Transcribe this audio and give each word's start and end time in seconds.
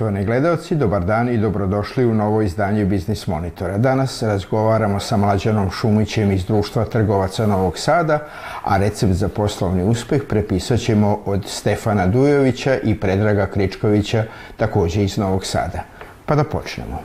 Poštovani 0.00 0.24
gledalci, 0.24 0.74
dobar 0.74 1.04
dan 1.04 1.28
i 1.28 1.38
dobrodošli 1.38 2.06
u 2.06 2.14
novo 2.14 2.42
izdanje 2.42 2.84
Biznis 2.84 3.26
Monitora. 3.26 3.78
Danas 3.78 4.22
razgovaramo 4.22 5.00
sa 5.00 5.16
Mlađanom 5.16 5.70
Šumićem 5.70 6.32
iz 6.32 6.44
Društva 6.44 6.84
trgovaca 6.84 7.46
Novog 7.46 7.78
Sada, 7.78 8.18
a 8.64 8.76
recept 8.76 9.12
za 9.12 9.28
poslovni 9.28 9.84
uspeh 9.84 10.22
prepisat 10.28 10.80
ćemo 10.80 11.18
od 11.24 11.44
Stefana 11.46 12.06
Dujovića 12.06 12.78
i 12.84 13.00
Predraga 13.00 13.46
Kričkovića, 13.46 14.24
takođe 14.56 15.04
iz 15.04 15.18
Novog 15.18 15.44
Sada. 15.44 15.84
Pa 16.26 16.34
da 16.34 16.44
počnemo. 16.44 17.02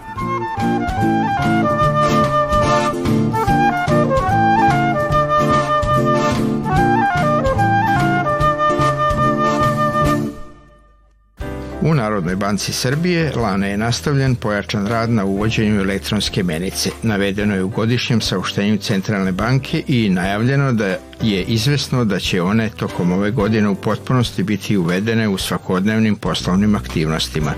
U 11.85 11.93
Narodnoj 11.93 12.35
banci 12.35 12.73
Srbije 12.73 13.31
lana 13.35 13.67
je 13.67 13.77
nastavljen 13.77 14.35
pojačan 14.35 14.87
rad 14.87 15.09
na 15.09 15.25
uvođenju 15.25 15.81
elektronske 15.81 16.43
menice. 16.43 16.89
Navedeno 17.03 17.55
je 17.55 17.63
u 17.63 17.69
godišnjem 17.69 18.21
saopštenju 18.21 18.77
Centralne 18.77 19.31
banke 19.31 19.83
i 19.87 20.09
najavljeno 20.09 20.73
da 20.73 20.97
je 21.21 21.43
izvesno 21.43 22.05
da 22.05 22.19
će 22.19 22.41
one 22.41 22.69
tokom 22.69 23.11
ove 23.11 23.31
godine 23.31 23.69
u 23.69 23.75
potpunosti 23.75 24.43
biti 24.43 24.77
uvedene 24.77 25.27
u 25.27 25.37
svakodnevnim 25.37 26.15
poslovnim 26.15 26.75
aktivnostima. 26.75 27.53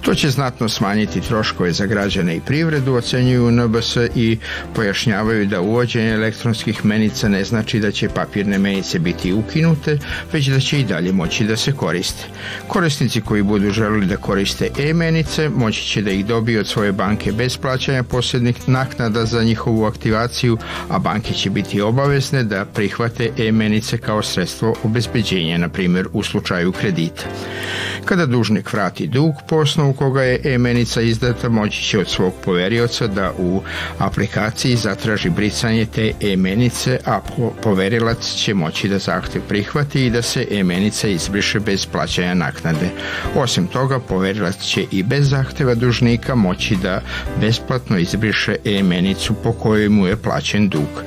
To 0.00 0.14
će 0.14 0.30
znatno 0.30 0.68
smanjiti 0.68 1.20
troškove 1.20 1.72
za 1.72 1.86
građane 1.86 2.36
i 2.36 2.40
privredu, 2.40 2.94
ocenjuju 2.94 3.50
NBS 3.50 3.96
i 4.14 4.38
pojašnjavaju 4.74 5.46
da 5.46 5.60
uvođenje 5.60 6.10
elektronskih 6.10 6.84
menica 6.84 7.28
ne 7.28 7.44
znači 7.44 7.80
da 7.80 7.90
će 7.90 8.08
papirne 8.08 8.58
menice 8.58 8.98
biti 8.98 9.32
ukinute, 9.32 9.98
već 10.32 10.46
da 10.46 10.60
će 10.60 10.80
i 10.80 10.84
dalje 10.84 11.12
moći 11.12 11.44
da 11.44 11.56
se 11.56 11.72
koriste. 11.72 12.24
Korisnici 12.68 13.20
koji 13.20 13.42
budu 13.42 13.70
želeli 13.70 14.06
da 14.06 14.16
koriste 14.16 14.68
e-menice 14.78 15.48
moći 15.48 15.86
će 15.86 16.02
da 16.02 16.10
ih 16.10 16.26
dobiju 16.26 16.60
od 16.60 16.66
svoje 16.66 16.92
banke 16.92 17.32
bez 17.32 17.56
plaćanja 17.56 18.02
posebnih 18.02 18.68
naknada 18.68 19.26
za 19.26 19.42
njihovu 19.42 19.84
aktivaciju, 19.84 20.58
a 20.88 20.98
banke 20.98 21.34
će 21.34 21.50
biti 21.50 21.80
obavezne 21.80 22.44
da 22.44 22.64
prihvate 22.90 23.30
e-menice 23.38 23.98
kao 23.98 24.22
sredstvo 24.22 24.74
obezbeđenja, 24.84 25.58
na 25.58 25.68
primjer 25.68 26.06
u 26.12 26.22
slučaju 26.22 26.72
kredita. 26.72 27.22
Kada 28.04 28.26
dužnik 28.26 28.72
vrati 28.72 29.06
dug 29.06 29.34
po 29.48 29.56
osnovu 29.56 29.92
koga 29.92 30.22
je 30.22 30.40
e-menica 30.44 31.00
izdata, 31.00 31.48
moći 31.48 31.82
će 31.82 31.98
od 31.98 32.08
svog 32.08 32.32
poverioca 32.44 33.06
da 33.06 33.32
u 33.38 33.62
aplikaciji 33.98 34.76
zatraži 34.76 35.30
brisanje 35.30 35.86
te 35.86 36.12
e-menice, 36.20 36.98
a 37.06 37.20
poverilac 37.62 38.34
će 38.34 38.54
moći 38.54 38.88
da 38.88 38.98
zahtev 38.98 39.42
prihvati 39.48 40.06
i 40.06 40.10
da 40.10 40.22
se 40.22 40.46
e-menica 40.50 41.08
izbriše 41.08 41.60
bez 41.60 41.86
plaćanja 41.86 42.34
naknade. 42.34 42.90
Osim 43.34 43.66
toga, 43.66 43.98
poverilac 43.98 44.58
će 44.58 44.84
i 44.90 45.02
bez 45.02 45.30
zahteva 45.30 45.74
dužnika 45.74 46.34
moći 46.34 46.76
da 46.76 47.00
besplatno 47.40 47.98
izbriše 47.98 48.56
e-menicu 48.64 49.34
po 49.34 49.52
kojoj 49.52 49.88
mu 49.88 50.06
je 50.06 50.16
plaćen 50.16 50.68
dug. 50.68 51.04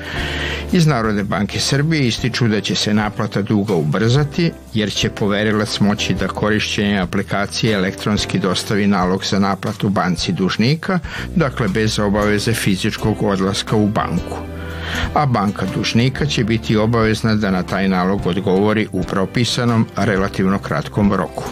Iz 0.74 0.88
Narodne 0.88 1.24
banke 1.24 1.60
Srbije 1.60 2.08
ističu 2.08 2.48
da 2.48 2.62
će 2.62 2.76
se 2.76 2.94
naplata 2.94 3.42
duga 3.42 3.74
ubrzati, 3.74 4.52
jer 4.74 4.92
će 4.94 5.10
poverilac 5.10 5.80
moći 5.80 6.14
da 6.14 6.28
korišćenje 6.28 7.00
aplikacije 7.00 7.74
elektronski 7.74 8.40
dostavi 8.40 8.88
nalog 8.88 9.26
za 9.26 9.40
naplatu 9.40 9.90
banci 9.90 10.32
dužnika, 10.32 11.00
dakle 11.36 11.67
bez 11.67 12.00
obaveze 12.00 12.54
fizičkog 12.54 13.23
odlaska 13.23 13.76
u 13.76 13.88
banku 13.88 14.38
a 15.14 15.26
banka 15.26 15.66
dužnika 15.76 16.26
će 16.26 16.44
biti 16.44 16.78
obavezna 16.78 17.36
da 17.36 17.52
na 17.52 17.64
taj 17.64 17.89
nalog 17.89 18.22
odgovori 18.26 18.88
u 18.92 19.04
propisanom 19.04 19.88
relativno 19.95 20.60
kratkom 20.60 21.14
roku. 21.14 21.44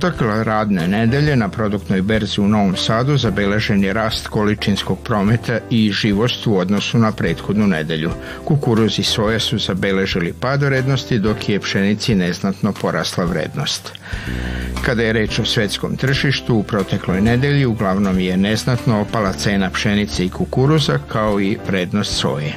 Protekle 0.00 0.44
radne 0.44 0.88
nedelje 0.88 1.36
na 1.36 1.48
produktnoj 1.48 2.02
berzi 2.02 2.40
u 2.40 2.48
Novom 2.48 2.76
Sadu 2.76 3.18
zabeležen 3.18 3.84
je 3.84 3.92
rast 3.92 4.28
količinskog 4.28 4.98
prometa 5.04 5.58
i 5.70 5.90
živost 5.92 6.46
u 6.46 6.56
odnosu 6.56 6.98
na 6.98 7.12
prethodnu 7.12 7.66
nedelju. 7.66 8.10
Kukuruz 8.44 8.98
i 8.98 9.02
soja 9.02 9.40
su 9.40 9.58
zabeležili 9.58 10.32
pad 10.32 10.62
vrednosti, 10.62 11.18
dok 11.18 11.48
je 11.48 11.60
pšenici 11.60 12.14
neznatno 12.14 12.72
porasla 12.72 13.24
vrednost. 13.24 13.92
Kada 14.84 15.02
je 15.02 15.12
reč 15.12 15.38
o 15.38 15.44
svetskom 15.44 15.96
tržištu, 15.96 16.54
u 16.54 16.62
protekloj 16.62 17.20
nedelji 17.20 17.66
uglavnom 17.66 18.18
je 18.18 18.36
neznatno 18.36 19.00
opala 19.00 19.32
cena 19.32 19.70
pšenice 19.70 20.24
i 20.24 20.30
kukuruza 20.30 20.98
kao 21.08 21.40
i 21.40 21.58
vrednost 21.66 22.16
soje. 22.16 22.54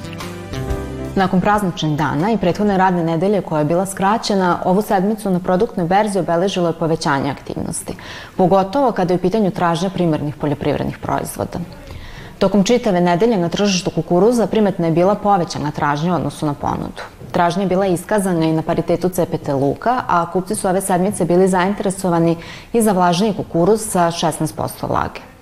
Nakon 1.15 1.41
prazničnih 1.41 1.97
dana 1.97 2.31
i 2.31 2.37
prethodne 2.37 2.77
radne 2.77 3.03
nedelje 3.03 3.41
koja 3.41 3.59
je 3.59 3.65
bila 3.65 3.85
skraćena, 3.85 4.59
ovu 4.65 4.81
sedmicu 4.81 5.29
na 5.29 5.39
produktnoj 5.39 5.87
berzi 5.87 6.19
obeležilo 6.19 6.67
je 6.67 6.73
povećanje 6.73 7.31
aktivnosti, 7.31 7.93
pogotovo 8.37 8.91
kada 8.91 9.13
je 9.13 9.17
u 9.17 9.21
pitanju 9.21 9.51
tražnja 9.51 9.89
primarnih 9.89 10.35
poljoprivrednih 10.35 10.97
proizvoda. 10.97 11.59
Tokom 12.39 12.63
čitave 12.63 13.01
nedelje 13.01 13.37
na 13.37 13.49
tržištu 13.49 13.91
kukuruza 13.91 14.47
primetna 14.47 14.85
je 14.85 14.91
bila 14.91 15.15
povećana 15.15 15.71
tražnja 15.71 16.13
u 16.13 16.15
odnosu 16.15 16.45
na 16.45 16.53
ponudu. 16.53 17.03
Tražnja 17.31 17.61
je 17.61 17.69
bila 17.69 17.85
iskazana 17.85 18.45
i 18.45 18.51
na 18.51 18.61
paritetu 18.61 19.09
CPT 19.09 19.47
luka, 19.47 20.01
a 20.07 20.31
kupci 20.31 20.55
su 20.55 20.67
ove 20.67 20.81
sedmice 20.81 21.25
bili 21.25 21.47
zainteresovani 21.47 22.37
i 22.73 22.81
za 22.81 22.91
vlažniji 22.91 23.33
kukuruz 23.33 23.81
sa 23.81 23.99
16% 23.99 24.87
vlage. 24.87 25.32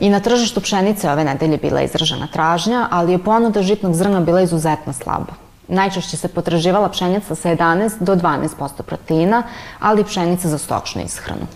I 0.00 0.10
na 0.10 0.20
tržištu 0.20 0.60
pšenice 0.60 1.10
ove 1.10 1.24
nedelje 1.24 1.56
bila 1.56 1.82
izražena 1.82 2.26
tražnja, 2.26 2.88
ali 2.90 3.12
je 3.12 3.18
ponuda 3.18 3.62
žitnog 3.62 3.94
zrna 3.94 4.20
bila 4.20 4.40
izuzetno 4.40 4.92
slaba. 4.92 5.32
Najčešće 5.68 6.16
se 6.16 6.28
potraživala 6.28 6.88
pšenica 6.88 7.34
sa 7.34 7.48
11 7.48 7.90
do 8.00 8.14
12% 8.16 8.82
proteina, 8.82 9.42
ali 9.80 10.00
i 10.00 10.04
pšenica 10.04 10.48
za 10.48 10.58
stočnu 10.58 11.02
ishranu. 11.02 11.46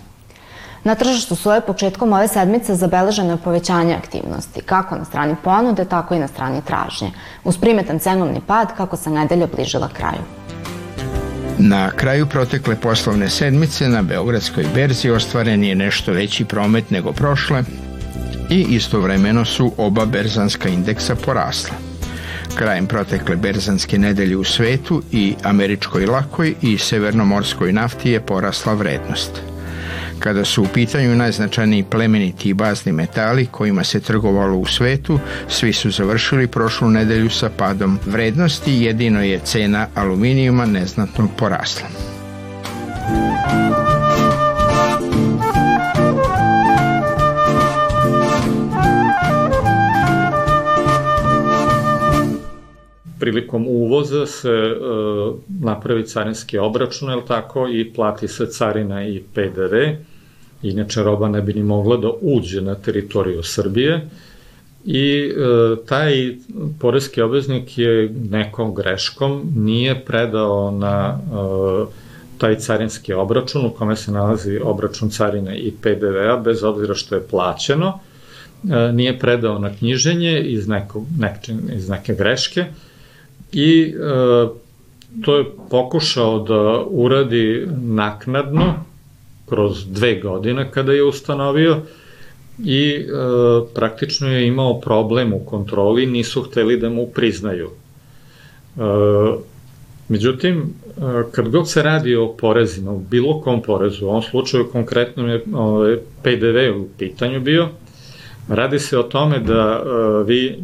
Na 0.84 0.94
tržištu 0.94 1.37
soje 1.37 1.60
početkom 1.60 2.12
ove 2.12 2.28
sedmice 2.28 2.75
zabeleženo 2.75 3.31
je 3.31 3.37
povećanje 3.37 3.94
aktivnosti, 3.94 4.60
kako 4.60 4.97
na 4.97 5.05
strani 5.05 5.37
ponude, 5.44 5.84
tako 5.84 6.15
i 6.15 6.19
na 6.19 6.28
strani 6.28 6.62
tražnje, 6.62 7.10
uz 7.44 7.59
primetan 7.59 7.99
cenovni 7.99 8.41
pad 8.47 8.76
kako 8.76 8.97
se 8.97 9.10
nedelja 9.10 9.47
bližila 9.56 9.88
kraju. 9.88 10.22
Na 11.59 11.91
kraju 11.91 12.26
protekle 12.26 12.76
poslovne 12.76 13.28
sedmice 13.31 13.88
na 13.88 14.03
Beogradskoj 14.03 14.66
berzi 14.75 15.10
ostvaren 15.10 15.65
je 15.65 15.75
nešto 15.75 16.12
veći 16.12 16.44
promet 16.44 16.91
nego 16.91 17.12
prošle, 17.12 17.62
i 18.51 18.67
istovremeno 18.71 19.45
su 19.45 19.73
oba 19.77 20.05
berzanska 20.05 20.69
indeksa 20.69 21.15
porasla. 21.15 21.77
Krajem 22.55 22.87
protekle 22.87 23.37
berzanske 23.37 23.99
nedelje 23.99 24.37
u 24.37 24.45
svetu 24.45 25.03
i 25.12 25.34
američkoj 25.43 26.06
lakoj 26.06 26.55
i 26.62 26.79
severnomorskoj 26.79 27.73
nafti 27.73 28.11
je 28.11 28.21
porasla 28.21 28.75
vrednost. 28.75 29.43
Kada 30.19 30.45
su 30.45 30.62
u 30.62 30.67
pitanju 30.75 31.17
najznačajniji 31.17 31.83
plemeniti 31.83 32.49
i 32.49 32.55
bazni 32.55 32.93
metali 32.93 33.47
kojima 33.47 33.84
se 33.84 34.01
trgovalo 34.01 34.56
u 34.56 34.67
svetu, 34.67 35.21
svi 35.49 35.73
su 35.73 35.91
završili 35.91 36.47
prošlu 36.47 36.91
nedelju 36.91 37.31
sa 37.31 37.50
padom 37.56 37.99
vrednosti, 38.06 38.83
jedino 38.83 39.23
je 39.23 39.41
cena 39.45 39.87
aluminijuma 39.95 40.67
neznatno 40.67 41.29
porasla. 41.37 41.89
Prilikom 53.20 53.67
uvoza 53.67 54.26
se 54.26 54.50
e, 54.50 54.75
napravi 55.61 56.06
carinski 56.06 56.59
obračun, 56.59 57.11
je 57.11 57.26
tako, 57.26 57.69
i 57.69 57.93
plati 57.93 58.29
se 58.29 58.47
carina 58.47 59.06
i 59.06 59.23
PDV, 59.35 59.75
inače 60.62 61.03
roba 61.03 61.29
ne 61.29 61.43
bi 61.43 61.55
ni 61.55 61.62
mogla 61.62 61.97
da 61.97 62.11
uđe 62.20 62.61
na 62.61 62.75
teritoriju 62.75 63.43
Srbije, 63.43 64.09
i 64.85 65.32
e, 65.37 65.87
taj 65.87 66.37
porezki 66.81 67.23
obveznik 67.23 67.79
je 67.79 68.15
nekom 68.31 68.75
greškom 68.75 69.53
nije 69.56 70.05
predao 70.05 70.70
na 70.70 71.19
e, 71.19 72.09
taj 72.38 72.59
carinski 72.59 73.12
obračun 73.12 73.67
u 73.67 73.70
kome 73.70 73.97
se 73.97 74.12
nalazi 74.12 74.61
obračun 74.65 75.11
carine 75.11 75.59
i 75.59 75.73
PDV-a, 75.73 76.37
bez 76.37 76.65
obzira 76.65 76.94
što 76.94 77.15
je 77.15 77.26
plaćeno, 77.31 77.99
e, 78.70 78.93
nije 78.93 79.19
predao 79.19 79.59
na 79.59 79.75
knjiženje 79.75 80.41
iz, 80.41 80.69
nekog, 80.69 81.06
nek, 81.19 81.49
iz 81.73 81.88
neke 81.88 82.15
greške, 82.15 82.65
i 83.53 83.95
e, 83.95 84.47
to 85.25 85.37
je 85.37 85.45
pokušao 85.71 86.39
da 86.39 86.85
uradi 86.91 87.67
naknadno 87.83 88.75
kroz 89.49 89.87
dve 89.87 90.21
godine 90.21 90.71
kada 90.71 90.93
je 90.93 91.05
ustanovio 91.05 91.81
i 92.65 92.91
e, 92.91 93.05
praktično 93.75 94.29
je 94.29 94.47
imao 94.47 94.81
problem 94.81 95.33
u 95.33 95.45
kontroli, 95.47 96.06
nisu 96.06 96.43
hteli 96.43 96.81
da 96.81 96.89
mu 96.89 97.06
priznaju. 97.06 97.71
E, 97.71 98.81
međutim, 100.09 100.61
e, 100.61 101.01
kad 101.33 101.49
god 101.49 101.71
se 101.71 101.83
radi 101.83 102.17
o 102.17 102.35
porezima, 102.41 102.93
u 102.93 102.99
bilo 102.99 103.41
kom 103.41 103.62
porezu, 103.62 104.06
u 104.06 104.09
ovom 104.09 104.23
slučaju 104.23 104.71
konkretno 104.73 105.27
je 105.29 106.03
PDV 106.23 106.81
u 106.81 106.89
pitanju 106.99 107.41
bio, 107.41 107.69
Radi 108.49 108.79
se 108.79 108.99
o 108.99 109.03
tome 109.03 109.39
da 109.39 109.83
vi 110.27 110.59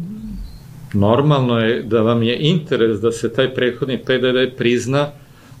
normalno 0.95 1.59
je 1.59 1.83
da 1.83 2.01
vam 2.01 2.23
je 2.23 2.37
interes 2.39 2.99
da 2.99 3.11
se 3.11 3.33
taj 3.33 3.53
prethodni 3.53 3.97
PDV 3.97 4.57
prizna 4.57 5.07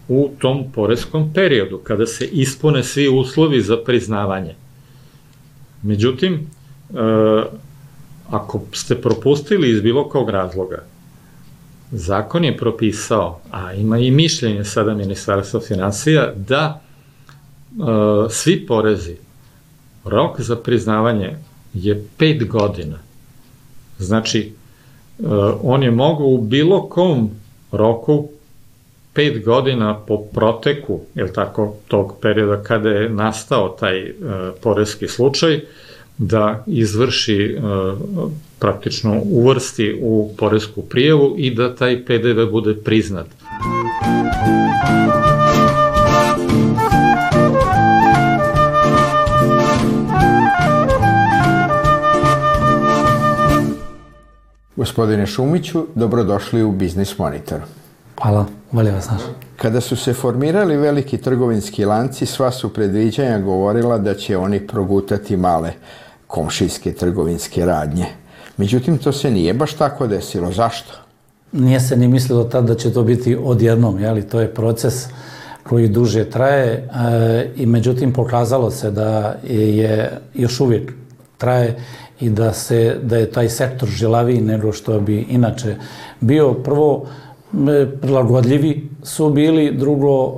u 0.07 0.31
tom 0.39 0.71
poreskom 0.71 1.33
periodu, 1.33 1.77
kada 1.77 2.05
se 2.05 2.25
ispune 2.25 2.83
svi 2.83 3.07
uslovi 3.07 3.61
za 3.61 3.77
priznavanje. 3.77 4.55
Međutim, 5.83 6.47
ako 8.29 8.61
ste 8.71 9.01
propustili 9.01 9.69
iz 9.69 9.81
bilo 9.81 10.09
kog 10.09 10.29
razloga, 10.29 10.83
zakon 11.91 12.45
je 12.45 12.57
propisao, 12.57 13.41
a 13.51 13.73
ima 13.73 13.97
i 13.97 14.11
mišljenje 14.11 14.63
sada 14.63 14.93
Ministarstva 14.93 15.59
financija, 15.59 16.33
da 16.35 16.81
e, 16.81 17.83
svi 18.29 18.65
porezi, 18.65 19.15
rok 20.03 20.41
za 20.41 20.55
priznavanje 20.55 21.35
je 21.73 22.07
pet 22.17 22.47
godina. 22.47 22.99
Znači, 23.99 24.39
e, 24.39 24.64
on 25.63 25.83
je 25.83 25.91
mogao 25.91 26.27
u 26.27 26.41
bilo 26.41 26.89
kom 26.89 27.29
roku 27.71 28.27
pet 29.13 29.45
godina 29.45 29.99
po 30.07 30.17
proteku, 30.17 30.99
je 31.15 31.33
tako, 31.33 31.75
tog 31.87 32.13
perioda 32.21 32.63
kada 32.63 32.89
je 32.89 33.09
nastao 33.09 33.69
taj 33.69 33.99
e, 33.99 34.13
porezki 34.61 35.07
slučaj, 35.07 35.59
da 36.17 36.63
izvrši 36.67 37.57
uh, 37.57 37.99
praktično 38.59 39.21
uvrsti 39.25 39.99
u 40.01 40.33
poresku 40.37 40.81
prijavu 40.81 41.35
i 41.37 41.55
da 41.55 41.75
taj 41.75 42.05
PDV 42.05 42.51
bude 42.51 42.75
priznat. 42.75 43.27
Gospodine 54.75 55.25
Šumiću, 55.25 55.85
dobrodošli 55.95 56.63
u 56.63 56.71
Biznis 56.71 57.17
Monitor. 57.17 57.59
Hvala, 58.21 58.45
volje 58.71 58.91
vas 58.91 59.09
naš. 59.09 59.21
Kada 59.57 59.81
su 59.81 59.95
se 59.95 60.13
formirali 60.13 60.77
veliki 60.77 61.17
trgovinski 61.17 61.85
lanci, 61.85 62.25
sva 62.25 62.51
su 62.51 62.73
predviđanja 62.73 63.39
govorila 63.39 63.97
da 63.97 64.13
će 64.13 64.37
oni 64.37 64.67
progutati 64.67 65.37
male 65.37 65.71
komšijske 66.27 66.93
trgovinske 66.93 67.65
radnje. 67.65 68.05
Međutim, 68.57 68.97
to 68.97 69.11
se 69.11 69.31
nije 69.31 69.53
baš 69.53 69.73
tako 69.73 70.07
desilo. 70.07 70.51
Zašto? 70.51 70.93
Nije 71.51 71.79
se 71.79 71.97
ni 71.97 72.07
mislilo 72.07 72.43
tad 72.43 72.65
da 72.65 72.75
će 72.75 72.93
to 72.93 73.03
biti 73.03 73.37
odjednom, 73.43 73.99
jeli? 73.99 74.27
to 74.27 74.39
je 74.39 74.53
proces 74.53 75.07
koji 75.63 75.87
duže 75.87 76.29
traje 76.29 76.71
e, 76.73 77.51
i 77.55 77.65
međutim 77.65 78.13
pokazalo 78.13 78.71
se 78.71 78.91
da 78.91 79.35
je 79.43 80.19
još 80.33 80.59
uvijek 80.59 80.91
traje 81.37 81.75
i 82.19 82.29
da 82.29 82.53
se 82.53 82.97
da 83.03 83.17
je 83.17 83.31
taj 83.31 83.49
sektor 83.49 83.89
žilaviji 83.89 84.41
nego 84.41 84.71
što 84.71 84.99
bi 84.99 85.25
inače 85.29 85.75
bio. 86.21 86.53
Prvo 86.53 87.05
prilagodljivi 88.01 88.89
su 89.03 89.29
bili, 89.29 89.71
drugo, 89.77 90.33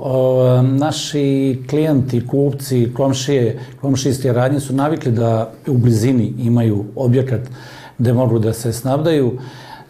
naši 0.62 1.58
klijenti, 1.70 2.26
kupci, 2.26 2.92
komšije, 2.96 3.58
komšijske 3.80 4.32
radnje 4.32 4.60
su 4.60 4.74
navikli 4.74 5.12
da 5.12 5.50
u 5.66 5.78
blizini 5.78 6.34
imaju 6.38 6.84
objekat 6.96 7.40
gde 7.98 8.12
mogu 8.12 8.38
da 8.38 8.52
se 8.52 8.72
snabdaju, 8.72 9.38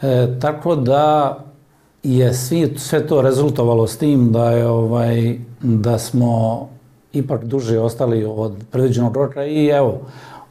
e, 0.02 0.29
tako 0.41 0.76
da 0.76 1.38
je 2.02 2.34
svi, 2.34 2.75
sve 2.76 3.06
to 3.06 3.23
rezultovalo 3.23 3.87
s 3.87 3.96
tim 3.96 4.32
da 4.32 4.50
je 4.50 4.67
ovaj 4.67 5.38
da 5.62 5.99
smo 5.99 6.69
ipak 7.12 7.44
duže 7.44 7.79
ostali 7.79 8.25
od 8.25 8.52
predviđenog 8.70 9.17
roka 9.17 9.44
i 9.44 9.67
evo, 9.67 10.00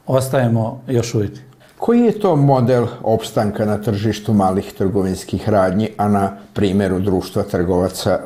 ostajemo 0.08 0.80
još 0.88 1.14
uvijek. 1.14 1.32
Koji 1.78 2.00
je 2.00 2.18
to 2.18 2.36
model 2.36 2.86
opstanka 3.02 3.64
na 3.64 3.78
tržištu 3.82 4.32
malih 4.32 4.72
trgovinskih 4.78 5.48
radnji, 5.48 5.88
a 5.96 6.08
na 6.08 6.36
primjeru 6.52 6.98
društva 6.98 7.42
trgovaca 7.42 8.20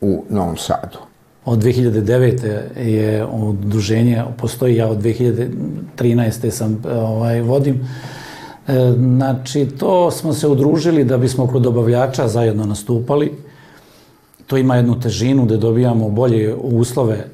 u 0.00 0.24
Novom 0.30 0.56
Sadu? 0.56 0.98
Od 1.44 1.58
2009. 1.58 2.78
je 2.80 3.26
udruženje, 3.26 4.24
postoji 4.36 4.76
ja 4.76 4.88
od 4.88 4.98
2013. 5.02 6.50
sam 6.50 6.82
ovaj, 6.90 7.40
vodim. 7.40 7.88
E, 8.68 8.92
znači, 8.96 9.66
to 9.78 10.10
smo 10.10 10.32
se 10.32 10.48
udružili 10.48 11.04
da 11.04 11.18
bismo 11.18 11.46
kod 11.46 11.62
dobavljača 11.62 12.28
zajedno 12.28 12.66
nastupali. 12.66 13.32
To 14.46 14.56
ima 14.56 14.76
jednu 14.76 15.00
težinu 15.00 15.46
da 15.46 15.56
dobijamo 15.56 16.08
bolje 16.08 16.54
uslove 16.54 17.14
e, 17.14 17.24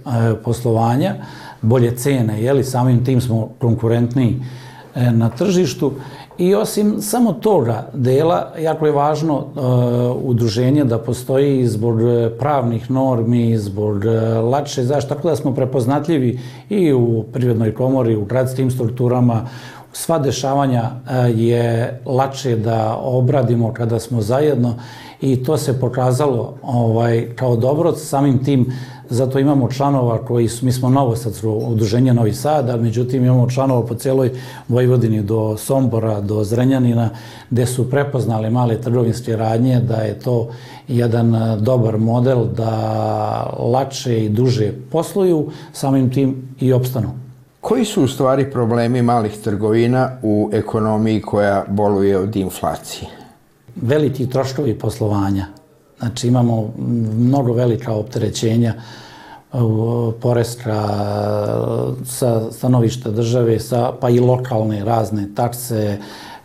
poslovanja, 0.45 1.15
bolje 1.63 1.97
cene, 1.97 2.43
jeli, 2.43 2.65
samim 2.65 3.05
tim 3.05 3.21
smo 3.21 3.49
konkurentniji 3.59 4.41
E, 4.95 5.11
na 5.11 5.29
tržištu. 5.29 5.93
I 6.39 6.55
osim 6.55 7.03
samo 7.03 7.33
toga 7.33 7.89
dela, 7.95 8.53
jako 8.59 8.87
je 8.87 8.93
važno 8.93 9.37
uh, 9.37 10.31
udruženje 10.31 10.85
da 10.85 10.99
postoji 10.99 11.67
zbog 11.67 11.99
pravnih 12.39 12.91
normi, 12.91 13.59
zbog 13.59 13.97
uh, 13.97 14.51
lakše 14.51 14.83
zašto, 14.83 15.15
tako 15.15 15.29
da 15.29 15.37
smo 15.37 15.55
prepoznatljivi 15.55 16.41
i 16.69 16.93
u 16.93 17.25
privrednoj 17.33 17.75
komori, 17.75 18.17
u 18.17 18.25
gradskim 18.25 18.71
strukturama, 18.71 19.47
sva 19.93 20.19
dešavanja 20.19 20.83
uh, 20.83 21.41
je 21.41 22.01
lakše 22.07 22.57
da 22.57 22.97
obradimo 23.03 23.73
kada 23.73 23.99
smo 24.01 24.23
zajedno 24.23 24.75
i 25.21 25.45
to 25.45 25.57
se 25.57 25.81
pokazalo 25.81 26.55
ovaj, 26.63 27.29
kao 27.37 27.57
dobro, 27.57 27.93
samim 27.93 28.45
tim 28.45 28.73
zato 29.11 29.39
imamo 29.39 29.71
članova 29.71 30.19
koji 30.19 30.49
su, 30.49 30.65
mi 30.65 30.73
smo 30.73 30.89
novosadsko 30.89 31.51
udruženje 31.51 32.15
Novi 32.15 32.33
Sad, 32.33 32.71
a 32.71 32.77
međutim 32.77 33.25
imamo 33.25 33.51
članova 33.51 33.87
po 33.87 33.95
celoj 33.95 34.31
Vojvodini 34.69 35.23
do 35.23 35.57
Sombora, 35.57 36.21
do 36.21 36.45
Zrenjanina, 36.45 37.11
gde 37.51 37.67
su 37.67 37.91
prepoznali 37.91 38.51
male 38.51 38.81
trgovinske 38.81 39.37
radnje 39.37 39.81
da 39.81 39.97
je 39.97 40.19
to 40.19 40.49
jedan 40.89 41.35
e, 41.35 41.57
dobar 41.57 41.99
model 41.99 42.45
da 42.57 42.71
lakše 43.59 44.25
i 44.25 44.29
duže 44.29 44.73
posluju, 44.93 45.51
samim 45.73 46.11
tim 46.11 46.55
i 46.61 46.73
opstanu. 46.73 47.11
Koji 47.61 47.85
su 47.85 48.05
u 48.05 48.09
stvari 48.09 48.51
problemi 48.51 49.03
malih 49.03 49.39
trgovina 49.45 50.11
u 50.23 50.51
ekonomiji 50.53 51.23
koja 51.23 51.65
boluje 51.69 52.19
od 52.19 52.37
inflacije? 52.37 53.09
Veliki 53.77 54.31
troškovi 54.31 54.79
poslovanja 54.79 55.60
Znači 56.01 56.29
imamo 56.29 56.73
mnogo 57.19 57.53
velika 57.53 57.93
opterećenja 57.93 58.75
poreska 60.21 60.89
sa 62.05 62.53
stanovišta 62.53 63.11
države, 63.11 63.59
sa, 63.61 63.93
pa 64.01 64.11
i 64.11 64.21
lokalne 64.21 64.85
razne 64.85 65.29
takse, 65.35 65.99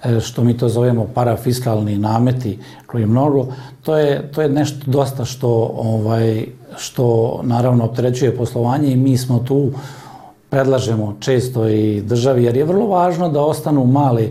e, 0.03 0.19
što 0.19 0.43
mi 0.43 0.57
to 0.57 0.69
zovemo 0.69 1.07
parafiskalni 1.13 1.97
nameti, 1.97 2.59
koji 2.85 3.05
mnogo, 3.05 3.47
to 3.81 3.97
je, 3.97 4.31
to 4.31 4.41
je 4.41 4.49
nešto 4.49 4.91
dosta 4.91 5.25
što, 5.25 5.49
ovaj, 5.77 6.45
što 6.77 7.39
naravno 7.43 7.85
opterećuje 7.85 8.37
poslovanje 8.37 8.91
i 8.91 8.97
mi 8.97 9.17
smo 9.17 9.39
tu, 9.39 9.71
predlažemo 10.49 11.15
često 11.19 11.67
i 11.67 12.01
državi, 12.01 12.43
jer 12.43 12.57
je 12.57 12.65
vrlo 12.65 12.87
važno 12.87 13.29
da 13.29 13.41
ostanu 13.41 13.85
male 13.85 14.29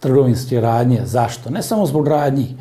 trgovinske 0.00 0.60
radnje. 0.60 1.00
Zašto? 1.04 1.50
Ne 1.50 1.62
samo 1.62 1.86
zbog 1.86 2.08
radnji, 2.08 2.56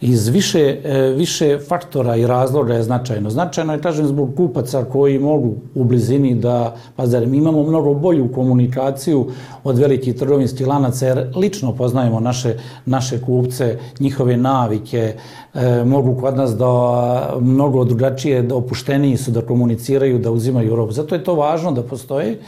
iz 0.00 0.28
više, 0.28 0.80
e, 0.84 1.00
više 1.16 1.58
faktora 1.68 2.16
i 2.16 2.26
razloga 2.26 2.74
je 2.74 2.82
značajno. 2.82 3.30
Značajno 3.30 3.72
je, 3.72 3.80
kažem, 3.80 4.06
zbog 4.06 4.30
kupaca 4.36 4.84
koji 4.84 5.18
mogu 5.18 5.54
u 5.74 5.84
blizini 5.84 6.34
da, 6.34 6.76
pa 6.96 7.06
zar 7.06 7.26
mi 7.26 7.36
imamo 7.36 7.62
mnogo 7.62 7.94
bolju 7.94 8.32
komunikaciju 8.32 9.26
od 9.64 9.78
velikih 9.78 10.14
trgovinskih 10.14 10.66
lanaca, 10.66 11.06
jer 11.06 11.32
lično 11.36 11.72
poznajemo 11.72 12.20
naše, 12.20 12.54
naše 12.86 13.20
kupce, 13.20 13.78
njihove 14.00 14.36
navike, 14.36 15.14
e, 15.54 15.84
mogu 15.84 16.20
kod 16.20 16.36
nas 16.36 16.56
da 16.56 17.36
mnogo 17.40 17.84
drugačije, 17.84 18.42
da 18.42 18.54
opušteniji 18.54 19.16
su, 19.16 19.30
da 19.30 19.42
komuniciraju, 19.42 20.18
da 20.18 20.30
uzimaju 20.30 20.76
robu. 20.76 20.92
Zato 20.92 21.14
je 21.14 21.24
to 21.24 21.34
važno 21.34 21.72
da 21.72 21.82
postoje. 21.82 22.38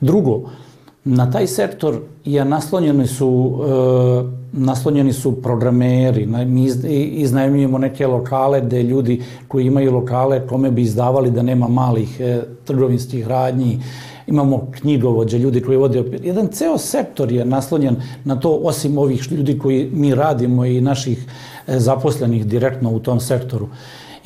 Drugo, 0.00 0.42
na 1.06 1.30
taj 1.30 1.46
sektor 1.46 1.98
je 2.24 2.44
naslonjeni 2.44 3.06
su 3.06 3.58
e, 3.62 4.46
naslonjeni 4.52 5.12
su 5.12 5.42
programeri, 5.42 6.26
mi 6.26 6.64
iznajemljujemo 7.12 7.78
neke 7.78 8.06
lokale 8.06 8.60
gde 8.60 8.82
ljudi 8.82 9.22
koji 9.48 9.66
imaju 9.66 9.92
lokale 9.92 10.46
kome 10.46 10.70
bi 10.70 10.82
izdavali 10.82 11.30
da 11.30 11.42
nema 11.42 11.68
malih 11.68 12.20
e, 12.20 12.40
trgovinskih 12.64 13.26
radnji, 13.26 13.80
imamo 14.26 14.68
knjigovođe, 14.70 15.38
ljudi 15.38 15.60
koji 15.60 15.76
vode 15.76 16.04
jedan 16.22 16.48
ceo 16.48 16.78
sektor 16.78 17.32
je 17.32 17.44
naslonjen 17.44 17.96
na 18.24 18.40
to 18.40 18.50
osim 18.50 18.98
ovih 18.98 19.32
ljudi 19.32 19.58
koji 19.58 19.90
mi 19.92 20.14
radimo 20.14 20.64
i 20.64 20.80
naših 20.80 21.26
e, 21.66 21.78
zaposlenih 21.78 22.46
direktno 22.46 22.90
u 22.90 23.00
tom 23.00 23.20
sektoru. 23.20 23.68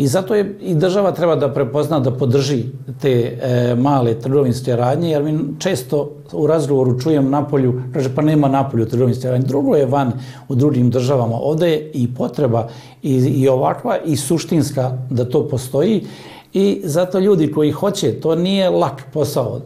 I 0.00 0.06
zato 0.06 0.34
je 0.34 0.56
i 0.60 0.74
država 0.74 1.12
treba 1.12 1.36
da 1.36 1.52
prepozna 1.52 1.98
da 2.00 2.10
podrži 2.10 2.62
te 3.00 3.10
e, 3.12 3.74
male 3.74 4.14
trgovinske 4.20 4.76
radnje, 4.76 5.10
jer 5.10 5.22
mi 5.22 5.38
često 5.58 6.10
u 6.32 6.46
razgovoru 6.46 7.00
čujem 7.00 7.30
napolju, 7.30 7.82
kaže 7.92 8.14
pa 8.14 8.22
nema 8.22 8.48
napolju 8.48 8.86
trgovinske 8.88 9.28
radnje. 9.28 9.46
Drugo 9.46 9.76
je 9.76 9.86
van 9.86 10.12
u 10.48 10.54
drugim 10.54 10.90
državama. 10.90 11.36
Ovde 11.36 11.68
je 11.70 11.90
i 11.94 12.14
potreba 12.14 12.68
i, 13.02 13.12
i 13.12 13.48
ovakva 13.48 13.98
i 14.04 14.16
suštinska 14.16 14.98
da 15.10 15.24
to 15.24 15.48
postoji 15.48 16.06
i 16.52 16.80
zato 16.84 17.18
ljudi 17.18 17.52
koji 17.52 17.70
hoće, 17.70 18.20
to 18.20 18.34
nije 18.34 18.70
lak 18.70 19.04
posao. 19.12 19.60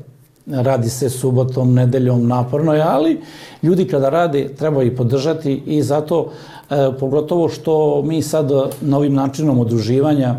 Radi 0.47 0.91
se 0.91 1.11
subotom, 1.11 1.75
nedeljom, 1.75 2.27
naporno 2.27 2.75
je, 2.75 2.83
ali 2.83 3.21
ljudi 3.63 3.89
kada 3.89 4.09
rade 4.09 4.49
treba 4.59 4.83
i 4.83 4.97
podržati 4.97 5.63
i 5.67 5.83
zato 5.83 6.31
e, 6.71 6.91
pogotovo 7.01 7.49
što 7.49 8.03
mi 8.03 8.23
sad 8.23 8.51
novim 8.81 9.15
načinom 9.15 9.59
udruživanja 9.59 10.35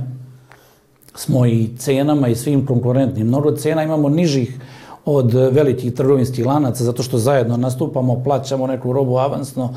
smo 1.15 1.45
i 1.45 1.69
cenama 1.77 2.27
i 2.27 2.35
svim 2.35 2.65
konkurentnim. 2.65 3.27
Mnogo 3.27 3.51
cena 3.51 3.83
imamo 3.83 4.09
nižih 4.09 4.59
od 5.05 5.33
velikih 5.33 5.93
trgovinskih 5.93 6.45
lanaca 6.45 6.83
zato 6.83 7.03
što 7.03 7.17
zajedno 7.17 7.57
nastupamo, 7.57 8.23
plaćamo 8.23 8.67
neku 8.67 8.93
robu 8.93 9.17
avansno 9.17 9.73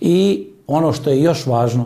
i 0.00 0.46
ono 0.66 0.92
što 0.92 1.10
je 1.10 1.22
još 1.22 1.46
važno, 1.46 1.84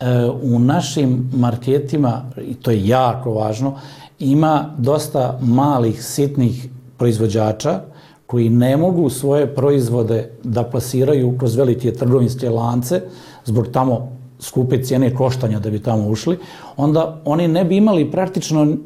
e, 0.00 0.30
u 0.42 0.58
našim 0.58 1.30
marketima, 1.34 2.22
i 2.48 2.54
to 2.54 2.70
je 2.70 2.86
jako 2.86 3.32
važno, 3.32 3.74
ima 4.18 4.74
dosta 4.78 5.38
malih, 5.42 6.04
sitnih 6.04 6.68
proizvođača 7.00 7.80
koji 8.26 8.50
ne 8.50 8.76
mogu 8.76 9.10
svoje 9.10 9.46
proizvode 9.54 10.30
da 10.44 10.64
plasiraju 10.64 11.38
kroz 11.38 11.56
velike 11.56 11.92
trgovinske 11.92 12.50
lance, 12.50 13.00
zbog 13.44 13.68
tamo 13.72 14.12
skupe 14.38 14.82
cijene 14.82 15.14
koštanja 15.14 15.58
da 15.58 15.70
bi 15.70 15.80
tamo 15.82 16.08
ušli, 16.08 16.38
onda 16.76 17.22
oni 17.24 17.48
ne 17.48 17.64
bi 17.64 17.76
imali 17.76 18.10
praktično 18.10 18.76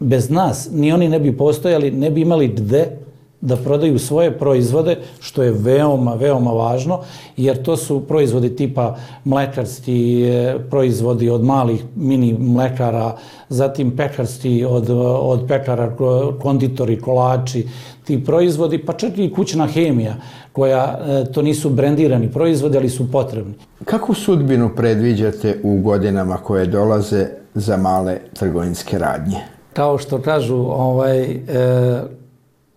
bez 0.00 0.30
nas, 0.30 0.68
ni 0.72 0.92
oni 0.92 1.08
ne 1.08 1.20
bi 1.20 1.36
postojali, 1.36 1.90
ne 1.90 2.10
bi 2.10 2.20
imali 2.20 2.48
gde 2.48 3.01
da 3.42 3.56
prodaju 3.56 3.98
svoje 3.98 4.38
proizvode, 4.38 4.96
što 5.20 5.42
je 5.42 5.50
veoma, 5.50 6.14
veoma 6.14 6.50
važno, 6.50 7.00
jer 7.36 7.62
to 7.62 7.76
su 7.76 8.00
proizvodi 8.00 8.56
tipa 8.56 8.96
mlekarski 9.24 10.22
e, 10.22 10.58
proizvodi 10.70 11.30
od 11.30 11.44
malih 11.44 11.84
mini 11.96 12.36
mlekara, 12.38 13.16
zatim 13.48 13.96
pekarski 13.96 14.64
od, 14.64 14.86
od 15.20 15.44
pekara, 15.48 15.96
konditori, 16.42 17.00
kolači, 17.00 17.66
ti 18.04 18.24
proizvodi, 18.24 18.78
pa 18.78 18.92
čak 18.92 19.18
i 19.18 19.32
kućna 19.32 19.66
hemija, 19.66 20.14
koja 20.52 20.98
e, 21.00 21.32
to 21.32 21.42
nisu 21.42 21.70
brendirani 21.70 22.32
proizvodi, 22.32 22.78
ali 22.78 22.88
su 22.88 23.10
potrebni. 23.12 23.54
Kakvu 23.84 24.14
sudbinu 24.14 24.70
predviđate 24.76 25.60
u 25.62 25.80
godinama 25.80 26.36
koje 26.36 26.66
dolaze 26.66 27.26
za 27.54 27.76
male 27.76 28.18
trgovinske 28.34 28.98
radnje? 28.98 29.38
Kao 29.72 29.98
što 29.98 30.18
kažu, 30.18 30.56
ovaj, 30.56 31.22
e, 31.22 32.21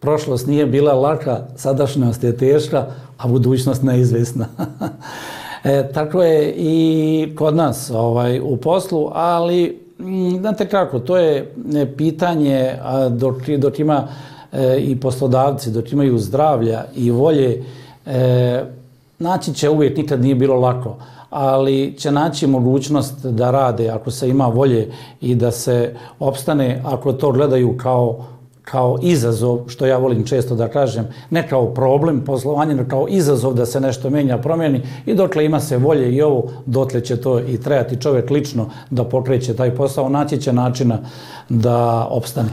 prošlost 0.05 0.47
nije 0.47 0.65
bila 0.65 0.93
laka, 0.93 1.39
sadašnjost 1.55 2.23
je 2.23 2.37
teška, 2.37 2.85
a 3.17 3.27
budućnost 3.27 3.83
neizvesna. 3.83 4.45
e, 5.63 5.89
tako 5.93 6.23
je 6.23 6.53
i 6.57 7.35
kod 7.35 7.55
nas 7.55 7.91
ovaj, 7.93 8.39
u 8.39 8.57
poslu, 8.57 9.09
ali 9.13 9.81
mm, 9.99 10.37
znate 10.39 10.67
kako, 10.69 10.99
to 10.99 11.17
je 11.17 11.53
e, 11.75 11.95
pitanje 11.97 12.73
dok, 13.09 13.35
dok 13.57 13.79
ima 13.79 14.07
e, 14.51 14.77
i 14.79 14.99
poslodavci, 14.99 15.71
dok 15.71 15.91
imaju 15.91 16.17
zdravlja 16.17 16.83
i 16.95 17.11
volje, 17.11 17.63
e, 18.05 18.63
naći 19.19 19.53
će 19.53 19.69
uvijek, 19.69 19.97
nikad 19.97 20.21
nije 20.21 20.35
bilo 20.35 20.55
lako, 20.55 20.97
ali 21.29 21.95
će 21.97 22.11
naći 22.11 22.47
mogućnost 22.47 23.25
da 23.25 23.51
rade 23.51 23.89
ako 23.89 24.11
se 24.11 24.29
ima 24.29 24.47
volje 24.47 24.91
i 25.21 25.35
da 25.35 25.51
se 25.51 25.95
opstane, 26.19 26.81
ako 26.85 27.13
to 27.13 27.31
gledaju 27.31 27.77
kao 27.77 28.25
kao 28.65 28.97
izazov, 29.01 29.59
što 29.67 29.85
ja 29.85 29.97
volim 29.97 30.25
često 30.25 30.55
da 30.55 30.67
kažem, 30.67 31.07
ne 31.29 31.47
kao 31.47 31.73
problem 31.73 32.21
poslovanja, 32.25 32.73
nego 32.73 32.89
kao 32.89 33.07
izazov 33.09 33.53
da 33.53 33.65
se 33.65 33.79
nešto 33.79 34.09
menja, 34.09 34.37
promijeni 34.37 34.81
i 35.05 35.13
dokle 35.13 35.45
ima 35.45 35.59
se 35.59 35.77
volje 35.77 36.15
i 36.15 36.21
ovo, 36.21 36.51
dotle 36.65 37.01
će 37.01 37.17
to 37.21 37.39
i 37.39 37.61
trebati 37.61 38.01
čovjek 38.01 38.29
lično 38.29 38.69
da 38.89 39.03
pokreće 39.03 39.55
taj 39.55 39.75
posao, 39.75 40.09
naći 40.09 40.41
će 40.41 40.53
načina 40.53 40.99
da 41.49 42.07
opstane. 42.09 42.49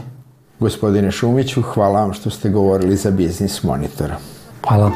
Gospodine 0.59 1.11
Šumiću, 1.11 1.61
hvala 1.61 2.01
vam 2.01 2.13
što 2.13 2.29
ste 2.29 2.49
govorili 2.49 2.95
za 2.95 3.11
Biznis 3.11 3.63
Monitora. 3.63 4.15
Hvala. 4.67 4.91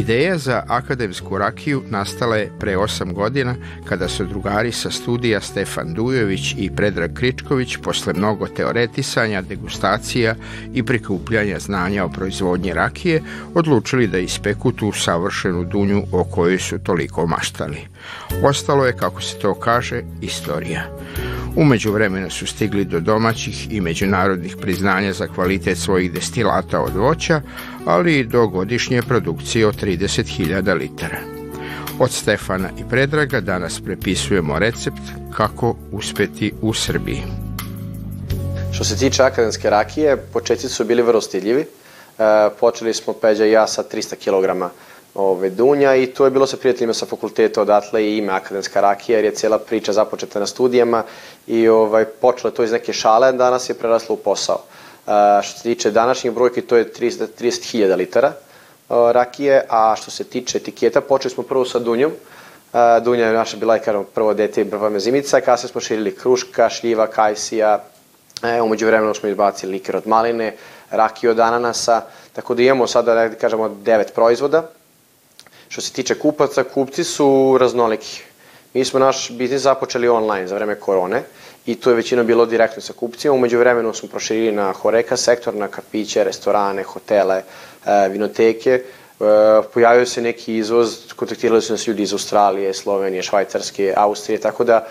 Ideja 0.00 0.38
za 0.38 0.62
akademsku 0.68 1.38
rakiju 1.38 1.82
nastala 1.88 2.36
je 2.36 2.52
pre 2.60 2.76
osam 2.76 3.14
godina 3.14 3.54
kada 3.84 4.08
su 4.08 4.24
drugari 4.24 4.72
sa 4.72 4.90
studija 4.90 5.40
Stefan 5.40 5.94
Dujović 5.94 6.54
i 6.58 6.70
Predrag 6.76 7.12
Kričković 7.14 7.76
posle 7.76 8.12
mnogo 8.12 8.46
teoretisanja, 8.46 9.42
degustacija 9.42 10.34
i 10.74 10.82
prikupljanja 10.82 11.58
znanja 11.58 12.04
o 12.04 12.08
proizvodnji 12.08 12.72
rakije 12.72 13.22
odlučili 13.54 14.06
da 14.06 14.18
ispeku 14.18 14.72
tu 14.72 14.92
savršenu 14.92 15.64
dunju 15.64 16.02
o 16.12 16.24
kojoj 16.24 16.58
su 16.58 16.78
toliko 16.78 17.26
maštali. 17.26 17.78
Ostalo 18.42 18.86
je, 18.86 18.96
kako 18.96 19.22
se 19.22 19.38
to 19.38 19.54
kaže, 19.54 20.02
istorija. 20.20 20.84
Umeđu 21.56 21.92
vremena 21.92 22.30
su 22.30 22.46
stigli 22.46 22.84
do 22.84 23.00
domaćih 23.00 23.72
i 23.72 23.80
međunarodnih 23.80 24.56
priznanja 24.60 25.12
za 25.12 25.26
kvalitet 25.26 25.78
svojih 25.78 26.12
destilata 26.12 26.80
od 26.80 26.96
voća, 26.96 27.40
ali 27.86 28.18
i 28.18 28.24
do 28.24 28.46
godišnje 28.46 29.02
produkcije 29.02 29.66
od 29.66 29.82
30.000 29.82 30.78
litara. 30.78 31.18
Od 31.98 32.10
Stefana 32.10 32.70
i 32.78 32.82
Predraga 32.90 33.40
danas 33.40 33.80
prepisujemo 33.80 34.58
recept 34.58 35.02
kako 35.36 35.76
uspeti 35.92 36.52
u 36.62 36.74
Srbiji. 36.74 37.22
Što 38.72 38.84
se 38.84 38.96
tiče 38.96 39.22
akademske 39.22 39.70
rakije, 39.70 40.16
početci 40.16 40.68
su 40.68 40.84
bili 40.84 41.02
vrlo 41.02 41.20
stidljivi. 41.20 41.60
E, 41.60 41.66
počeli 42.60 42.94
smo 42.94 43.12
Peđa 43.12 43.46
i 43.46 43.50
ja 43.50 43.66
sa 43.66 43.82
300 43.92 44.14
kg 44.16 44.72
ove, 45.14 45.50
dunja 45.50 45.94
i 45.94 46.06
to 46.06 46.24
je 46.24 46.30
bilo 46.30 46.46
sa 46.46 46.56
prijateljima 46.56 46.94
sa 46.94 47.06
fakulteta 47.06 47.62
odatle 47.62 48.04
i 48.04 48.16
ime 48.16 48.32
akademska 48.32 48.80
rakija 48.80 49.18
jer 49.18 49.24
je 49.24 49.34
cijela 49.34 49.58
priča 49.58 49.92
započeta 49.92 50.40
na 50.40 50.46
studijama 50.46 51.02
i 51.46 51.68
ovaj, 51.68 52.04
počelo 52.04 52.50
to 52.50 52.62
iz 52.62 52.72
neke 52.72 52.92
šale, 52.92 53.32
danas 53.32 53.68
je 53.68 53.74
preraslo 53.74 54.14
u 54.14 54.18
posao. 54.18 54.60
Uh, 55.06 55.12
što 55.42 55.56
se 55.56 55.62
tiče 55.62 55.90
današnjih 55.90 56.32
brojki, 56.32 56.62
to 56.62 56.76
je 56.76 56.92
30.000 56.92 57.26
30 57.40 57.96
litara 57.96 58.32
uh, 58.88 59.10
rakije, 59.10 59.66
a 59.68 59.94
što 59.96 60.10
se 60.10 60.24
tiče 60.24 60.58
etiketa, 60.58 61.00
počeli 61.00 61.34
smo 61.34 61.42
prvo 61.42 61.64
sa 61.64 61.78
dunjom, 61.78 62.12
Uh, 62.72 63.04
Dunja 63.04 63.26
je 63.26 63.32
naša 63.32 63.56
bila, 63.56 63.78
kažem, 63.78 64.04
prvo 64.14 64.34
dete 64.34 64.62
i 64.62 64.64
prva 64.70 64.88
mezimica, 64.90 65.40
kasnije 65.40 65.72
smo 65.72 65.80
širili 65.80 66.14
kruška, 66.14 66.68
šljiva, 66.68 67.06
kajsija, 67.06 67.84
e, 68.42 68.60
umeđu 68.60 68.86
vremenu 68.86 69.14
smo 69.14 69.28
izbacili 69.28 69.72
liker 69.72 69.96
od 69.96 70.06
maline, 70.06 70.54
rakiju 70.90 71.30
od 71.30 71.40
ananasa, 71.40 72.02
tako 72.32 72.54
da 72.54 72.62
imamo 72.62 72.86
sada, 72.86 73.14
da 73.14 73.34
kažemo, 73.34 73.68
devet 73.68 74.14
proizvoda, 74.14 74.62
Što 75.70 75.80
se 75.80 75.92
tiče 75.92 76.14
kupaca, 76.14 76.64
kupci 76.64 77.04
su 77.04 77.56
raznoliki. 77.60 78.22
Mi 78.74 78.84
smo 78.84 79.00
naš 79.00 79.30
biznis 79.30 79.62
započeli 79.62 80.08
online 80.08 80.46
za 80.46 80.54
vreme 80.54 80.74
korone 80.74 81.22
i 81.66 81.74
to 81.74 81.90
je 81.90 81.96
većina 81.96 82.22
bilo 82.22 82.46
direktno 82.46 82.82
sa 82.82 82.92
kupcima. 82.92 83.34
Umeđu 83.34 83.58
vremenu 83.58 83.94
smo 83.94 84.08
proširili 84.08 84.52
na 84.52 84.72
Horeka 84.72 85.16
sektor, 85.16 85.54
na 85.54 85.68
kapiće, 85.68 86.24
restorane, 86.24 86.82
hotele, 86.82 87.42
e, 87.86 88.08
vinoteke. 88.08 88.70
E, 88.70 88.82
pojavio 89.74 90.06
se 90.06 90.22
neki 90.22 90.56
izvoz, 90.56 90.96
kontaktirali 91.16 91.62
su 91.62 91.72
nas 91.72 91.86
ljudi 91.86 92.02
iz 92.02 92.12
Australije, 92.12 92.74
Slovenije, 92.74 93.22
Švajcarske, 93.22 93.94
Austrije, 93.96 94.40
tako 94.40 94.64
da 94.64 94.86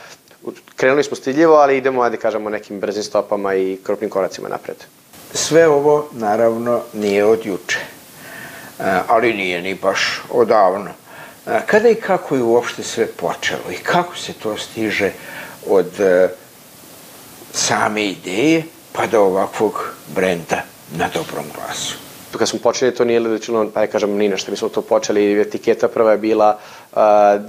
krenuli 0.76 1.04
smo 1.04 1.16
stiljivo, 1.16 1.56
ali 1.56 1.78
idemo, 1.78 2.02
ajde 2.02 2.18
kažemo, 2.18 2.50
nekim 2.50 2.80
brzim 2.80 3.04
stopama 3.04 3.56
i 3.56 3.78
krupnim 3.84 4.10
koracima 4.10 4.50
napred. 4.50 4.78
Sve 5.34 5.68
ovo, 5.68 6.08
naravno, 6.12 6.82
nije 6.94 7.26
od 7.26 7.46
juče. 7.46 7.99
E, 8.80 9.00
ali 9.08 9.34
nije 9.34 9.62
ni 9.62 9.76
baš 9.76 10.22
odavno. 10.30 10.92
E, 11.48 11.60
kada 11.66 11.90
i 11.90 11.96
kako 11.96 12.36
je 12.36 12.44
uopšte 12.44 12.84
sve 12.84 13.08
počelo 13.08 13.72
i 13.72 13.76
kako 13.76 14.18
se 14.18 14.34
to 14.34 14.58
stiže 14.58 15.12
od 15.68 16.00
e, 16.00 16.30
same 17.54 18.06
ideje 18.06 18.64
pa 18.92 19.08
do 19.08 19.22
ovakvog 19.22 19.94
brenda 20.08 20.64
na 20.92 21.10
dobrom 21.14 21.46
glasu? 21.56 22.09
Kad 22.38 22.50
smo 22.50 22.60
počeli, 22.60 22.96
to 22.96 23.06
nije 23.06 23.20
ličilo, 23.20 23.70
pa 23.74 23.82
ja 23.82 23.88
kažem, 23.88 24.18
ni 24.18 24.30
nešto. 24.30 24.52
Mi 24.52 24.58
smo 24.58 24.70
to 24.70 24.82
počeli, 24.82 25.42
etiketa 25.42 25.88
prva 25.88 26.12
je 26.12 26.18
bila, 26.18 26.58
uh, 26.92 27.00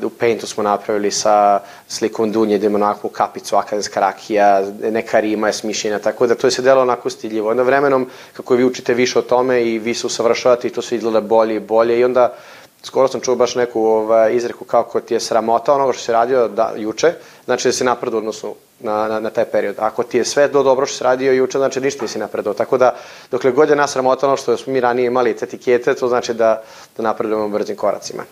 u 0.05 0.11
Paintu 0.11 0.47
smo 0.47 0.63
napravili 0.63 1.11
sa 1.11 1.61
slikom 1.89 2.33
Dunje, 2.33 2.59
gde 2.59 2.67
ima 2.67 2.77
onakvu 2.77 3.11
kapicu, 3.11 3.57
akademska 3.57 4.01
rakija, 4.01 4.63
neka 4.91 5.21
rima 5.21 5.47
je 5.47 5.53
smišljena, 5.53 5.99
tako 5.99 6.27
da 6.27 6.35
to 6.35 6.47
je 6.47 6.51
se 6.51 6.63
delo 6.63 6.83
onako 6.83 7.11
stiljivo. 7.11 7.51
Onda 7.51 7.63
vremenom, 7.63 8.07
kako 8.33 8.55
vi 8.55 8.65
učite 8.65 8.95
više 8.95 9.19
o 9.19 9.23
tome 9.23 9.65
i 9.65 9.79
vi 9.79 9.95
se 9.95 10.07
usavršavate 10.07 10.69
i 10.69 10.71
to 10.71 10.83
se 10.83 10.97
izgleda 10.97 11.21
bolje 11.21 11.57
i 11.57 11.61
bolje 11.61 11.99
i 11.99 12.05
onda 12.05 12.35
skoro 12.83 13.09
sam 13.09 13.21
čuo 13.21 13.37
baš 13.37 13.55
neku 13.55 13.83
ovaj, 13.83 14.35
izreku 14.35 14.65
kako 14.65 15.01
ti 15.01 15.15
je 15.15 15.21
sramota 15.21 15.75
onoga 15.75 15.93
što 15.93 16.03
se 16.03 16.13
radio 16.13 16.49
da, 16.49 16.73
juče, 16.77 17.13
znači 17.51 17.69
da 17.69 17.73
se 17.73 17.85
napredu 17.85 18.17
odnosno 18.17 18.55
na, 18.81 19.09
na, 19.09 19.21
na 19.21 19.31
taj 19.31 19.45
period. 19.45 19.77
Ako 19.79 20.03
ti 20.03 20.19
je 20.19 20.25
sve 20.25 20.49
do 20.49 20.63
dobro 20.63 20.87
što 20.87 20.97
se 20.97 21.05
radio 21.05 21.33
juče, 21.33 21.59
znači 21.59 21.81
ništa 21.81 22.03
nisi 22.03 22.19
napredao. 22.19 22.55
Tako 22.55 22.79
da, 22.79 22.95
dokle 23.31 23.51
god 23.51 23.69
je 23.69 23.77
nas 23.77 23.93
sramota 23.93 24.27
ono 24.27 24.37
što 24.37 24.57
smo 24.57 24.73
mi 24.73 24.81
ranije 24.81 25.07
imali 25.07 25.37
te 25.37 25.45
etikete, 25.45 25.95
to 25.95 26.09
znači 26.09 26.35
da, 26.35 26.63
da 26.97 27.03
napredujemo 27.03 27.49
brzim 27.49 27.77
koracima. 27.77 28.23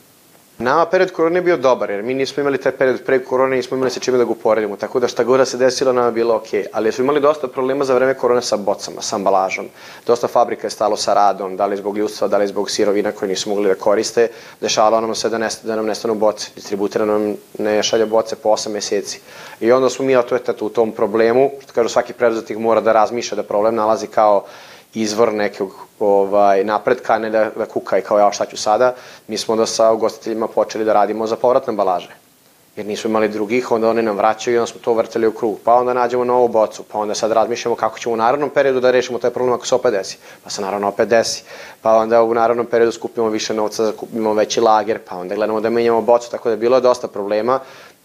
Nama 0.59 0.87
period 0.87 1.13
korone 1.13 1.39
je 1.39 1.43
bio 1.43 1.57
dobar, 1.57 1.91
jer 1.91 2.03
mi 2.03 2.15
nismo 2.15 2.41
imali 2.41 2.59
taj 2.59 2.73
period 2.73 3.05
pre 3.07 3.19
korone, 3.25 3.57
nismo 3.57 3.77
imali 3.77 3.91
sa 3.91 4.01
čime 4.01 4.19
da 4.19 4.25
ga 4.25 4.31
uporedimo, 4.31 4.77
tako 4.77 5.01
da 5.01 5.09
šta 5.09 5.25
god 5.25 5.39
da 5.39 5.45
se 5.45 5.57
desilo 5.57 5.93
nama 5.93 6.07
je 6.07 6.13
bilo 6.13 6.35
ok. 6.35 6.49
Ali 6.73 6.93
smo 6.93 7.05
imali 7.05 7.21
dosta 7.21 7.49
problema 7.49 7.85
za 7.85 7.95
vreme 7.95 8.15
korone 8.15 8.43
sa 8.43 8.57
bocama, 8.57 9.03
sa 9.03 9.17
ambalažom. 9.17 9.69
Dosta 10.07 10.29
fabrika 10.29 10.67
je 10.67 10.71
stalo 10.71 10.97
sa 10.97 11.15
radom, 11.15 11.57
da 11.57 11.67
li 11.67 11.77
zbog 11.77 11.99
ljudstva, 11.99 12.29
da 12.29 12.39
li 12.39 12.47
zbog 12.47 12.71
sirovina 12.71 13.13
koje 13.13 13.29
nisu 13.29 13.51
mogli 13.51 13.69
da 13.69 13.75
koriste. 13.75 14.29
Dešavalo 14.61 15.01
nam 15.01 15.15
se 15.15 15.29
da, 15.29 15.39
nest, 15.39 15.65
da 15.65 15.77
nam 15.77 15.87
nestanu 15.87 16.15
boce. 16.15 16.51
Distributer 16.55 17.07
nam 17.07 17.35
ne 17.59 17.83
šalja 17.83 18.07
boce 18.07 18.37
po 18.37 18.49
8 18.49 18.69
meseci. 18.69 19.21
I 19.61 19.73
onda 19.73 19.91
smo 19.91 20.05
mi 20.05 20.15
eto, 20.15 20.55
u 20.61 20.69
tom 20.69 20.93
problemu, 20.93 21.51
što 21.63 21.73
kažu 21.73 21.89
svaki 21.89 22.13
preduzetnik 22.13 22.59
mora 22.59 22.81
da 22.81 22.93
razmišlja 22.93 23.37
da 23.37 23.43
problem 23.43 23.75
nalazi 23.75 24.07
kao 24.07 24.45
izvor 24.95 25.33
nekog 25.33 25.75
ovaj, 26.01 26.65
napretka, 26.65 27.19
ne 27.19 27.31
da, 27.31 27.51
da 27.57 27.67
kuka 27.67 27.99
i 27.99 28.03
kao 28.03 28.19
ja 28.19 28.33
šta 28.33 28.47
ću 28.47 28.57
sada, 28.57 28.95
mi 29.29 29.39
smo 29.39 29.53
onda 29.53 29.67
sa 29.67 29.93
ugostiteljima 29.93 30.49
počeli 30.49 30.85
da 30.85 30.93
radimo 30.93 31.27
za 31.27 31.37
povratne 31.37 31.71
ambalaže. 31.71 32.09
Jer 32.77 32.87
nisu 32.87 33.09
imali 33.09 33.29
drugih, 33.29 33.73
onda 33.73 33.89
oni 33.89 34.03
nam 34.03 34.17
vraćaju 34.17 34.55
i 34.55 34.59
onda 34.59 34.67
smo 34.67 34.81
to 34.81 34.93
vrtali 34.95 35.27
u 35.27 35.33
krug. 35.33 35.59
Pa 35.65 35.75
onda 35.75 35.95
nađemo 35.95 36.25
novu 36.25 36.49
bocu, 36.49 36.83
pa 36.93 36.99
onda 36.99 37.15
sad 37.15 37.33
razmišljamo 37.33 37.77
kako 37.77 37.99
ćemo 37.99 38.13
u 38.13 38.17
narodnom 38.17 38.51
periodu 38.51 38.81
da 38.81 38.91
rešimo 38.91 39.19
taj 39.19 39.31
problem 39.31 39.55
ako 39.55 39.67
se 39.67 39.75
opet 39.75 39.93
desi. 39.93 40.19
Pa 40.45 40.51
se 40.51 40.63
naravno 40.63 40.89
opet 40.89 41.09
desi. 41.09 41.43
Pa 41.83 41.97
onda 41.97 42.23
u 42.23 42.35
narodnom 42.35 42.67
periodu 42.67 42.93
skupimo 42.93 43.29
više 43.29 43.55
novca, 43.55 43.83
da 43.83 43.93
kupimo 43.93 44.35
veći 44.35 44.61
lager, 44.61 44.99
pa 45.09 45.17
onda 45.17 45.35
gledamo 45.35 45.61
da 45.61 45.71
menjamo 45.71 46.03
bocu, 46.03 46.31
tako 46.31 46.49
da 46.49 46.53
je 46.53 46.57
bilo 46.57 46.81
dosta 46.81 47.09
problema 47.09 47.61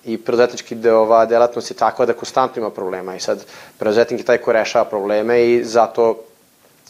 i 0.05 0.17
preduzetnički 0.17 0.75
de, 0.75 0.93
ova 0.93 1.25
delatnost 1.25 1.71
je 1.71 1.77
takva 1.77 2.05
da 2.05 2.13
konstantno 2.13 2.59
ima 2.59 2.69
problema 2.69 3.15
i 3.15 3.19
sad 3.19 3.45
preduzetnik 3.77 4.19
je 4.19 4.25
taj 4.25 4.37
ko 4.37 4.51
rešava 4.51 4.85
probleme 4.85 5.43
i 5.45 5.63
zato 5.63 6.15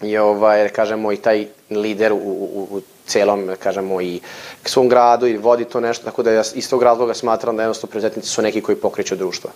je 0.04 0.22
ovaj, 0.22 0.70
kažemo, 0.70 1.12
i 1.12 1.18
taj 1.18 1.48
lider 1.70 2.14
u, 2.14 2.18
u, 2.18 2.68
u 2.72 2.82
celom, 3.06 3.50
kažemo, 3.60 4.02
i 4.02 4.20
svom 4.66 4.90
gradu 4.90 5.28
i 5.28 5.38
vodi 5.38 5.66
to 5.66 5.80
nešto, 5.80 6.06
tako 6.06 6.24
da 6.24 6.32
ja 6.32 6.44
iz 6.54 6.70
tog 6.70 6.84
razloga 6.84 7.14
smatram 7.14 7.58
da 7.58 7.64
jednostavno 7.64 7.92
preduzetnici 7.92 8.30
su 8.30 8.42
neki 8.42 8.62
koji 8.62 8.76
pokreću 8.76 9.16
društvo. 9.16 9.50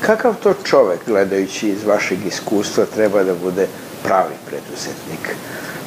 Kakav 0.00 0.34
to 0.42 0.54
čovek, 0.64 1.00
gledajući 1.06 1.68
iz 1.68 1.84
vašeg 1.84 2.18
iskustva, 2.26 2.84
treba 2.94 3.22
da 3.22 3.34
bude 3.34 3.66
pravi 4.04 4.34
preduzetnik? 4.46 5.36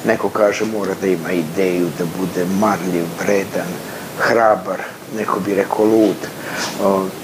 Neko 0.06 0.30
kaže 0.30 0.66
mora 0.66 0.94
da 1.02 1.08
ima 1.08 1.32
ideju, 1.32 1.88
da 1.98 2.06
bude 2.20 2.46
marljiv, 2.60 3.06
vredan, 3.20 3.72
hrabar, 4.18 4.82
neko 5.18 5.40
bi 5.40 5.56
rekao 5.56 5.86
lud, 5.86 6.22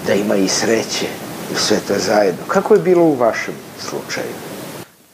da 0.08 0.14
ima 0.14 0.36
i 0.36 0.48
sreće 0.48 1.08
sve 1.56 1.78
to 1.88 1.94
zajedno. 1.98 2.44
Kako 2.48 2.74
je 2.74 2.80
bilo 2.80 3.04
u 3.04 3.16
vašem 3.16 3.54
slučaju? 3.80 4.49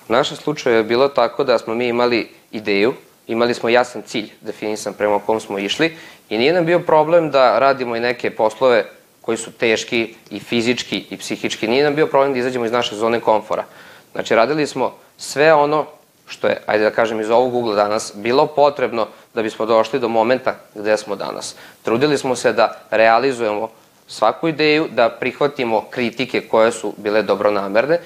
U 0.10 0.14
našem 0.14 0.38
slučaju 0.38 0.76
je 0.76 0.84
bilo 0.84 1.08
tako 1.08 1.44
da 1.44 1.58
smo 1.58 1.76
mi 1.76 1.88
imali 1.88 2.30
ideju, 2.52 2.94
imali 3.28 3.54
smo 3.54 3.70
jasan 3.70 4.02
cilj 4.02 4.30
definisan 4.42 4.94
prema 4.94 5.20
kom 5.20 5.40
smo 5.40 5.60
išli 5.60 5.98
i 6.30 6.38
nije 6.38 6.54
nam 6.54 6.66
bio 6.66 6.80
problem 6.80 7.32
da 7.32 7.60
radimo 7.60 7.96
i 7.96 8.00
neke 8.00 8.30
poslove 8.30 8.86
koji 9.22 9.38
su 9.38 9.52
teški 9.52 10.16
i 10.30 10.40
fizički 10.40 11.06
i 11.10 11.18
psihički. 11.18 11.68
Nije 11.68 11.84
nam 11.84 11.96
bio 11.96 12.08
problem 12.08 12.34
da 12.34 12.40
izađemo 12.40 12.66
iz 12.66 12.72
naše 12.72 12.96
zone 12.96 13.20
komfora. 13.20 13.64
Znači, 14.12 14.36
radili 14.36 14.68
smo 14.68 14.94
sve 15.18 15.54
ono 15.54 15.86
što 16.28 16.48
je, 16.48 16.62
ajde 16.66 16.84
da 16.84 16.92
kažem, 16.92 17.22
iz 17.22 17.30
ovog 17.30 17.56
ugla 17.56 17.76
danas 17.76 18.14
bilo 18.16 18.48
potrebno 18.48 19.08
da 19.34 19.42
bismo 19.42 19.66
došli 19.66 20.00
do 20.00 20.10
momenta 20.10 20.56
gde 20.76 20.98
smo 20.98 21.16
danas. 21.16 21.56
Trudili 21.84 22.18
smo 22.18 22.36
se 22.36 22.54
da 22.54 22.82
realizujemo 22.92 23.70
svaku 24.08 24.48
ideju, 24.48 24.88
da 24.92 25.10
prihvatimo 25.10 25.86
kritike 25.90 26.42
koje 26.42 26.72
su 26.72 26.94
bile 26.98 27.22
dobronamerne 27.22 28.00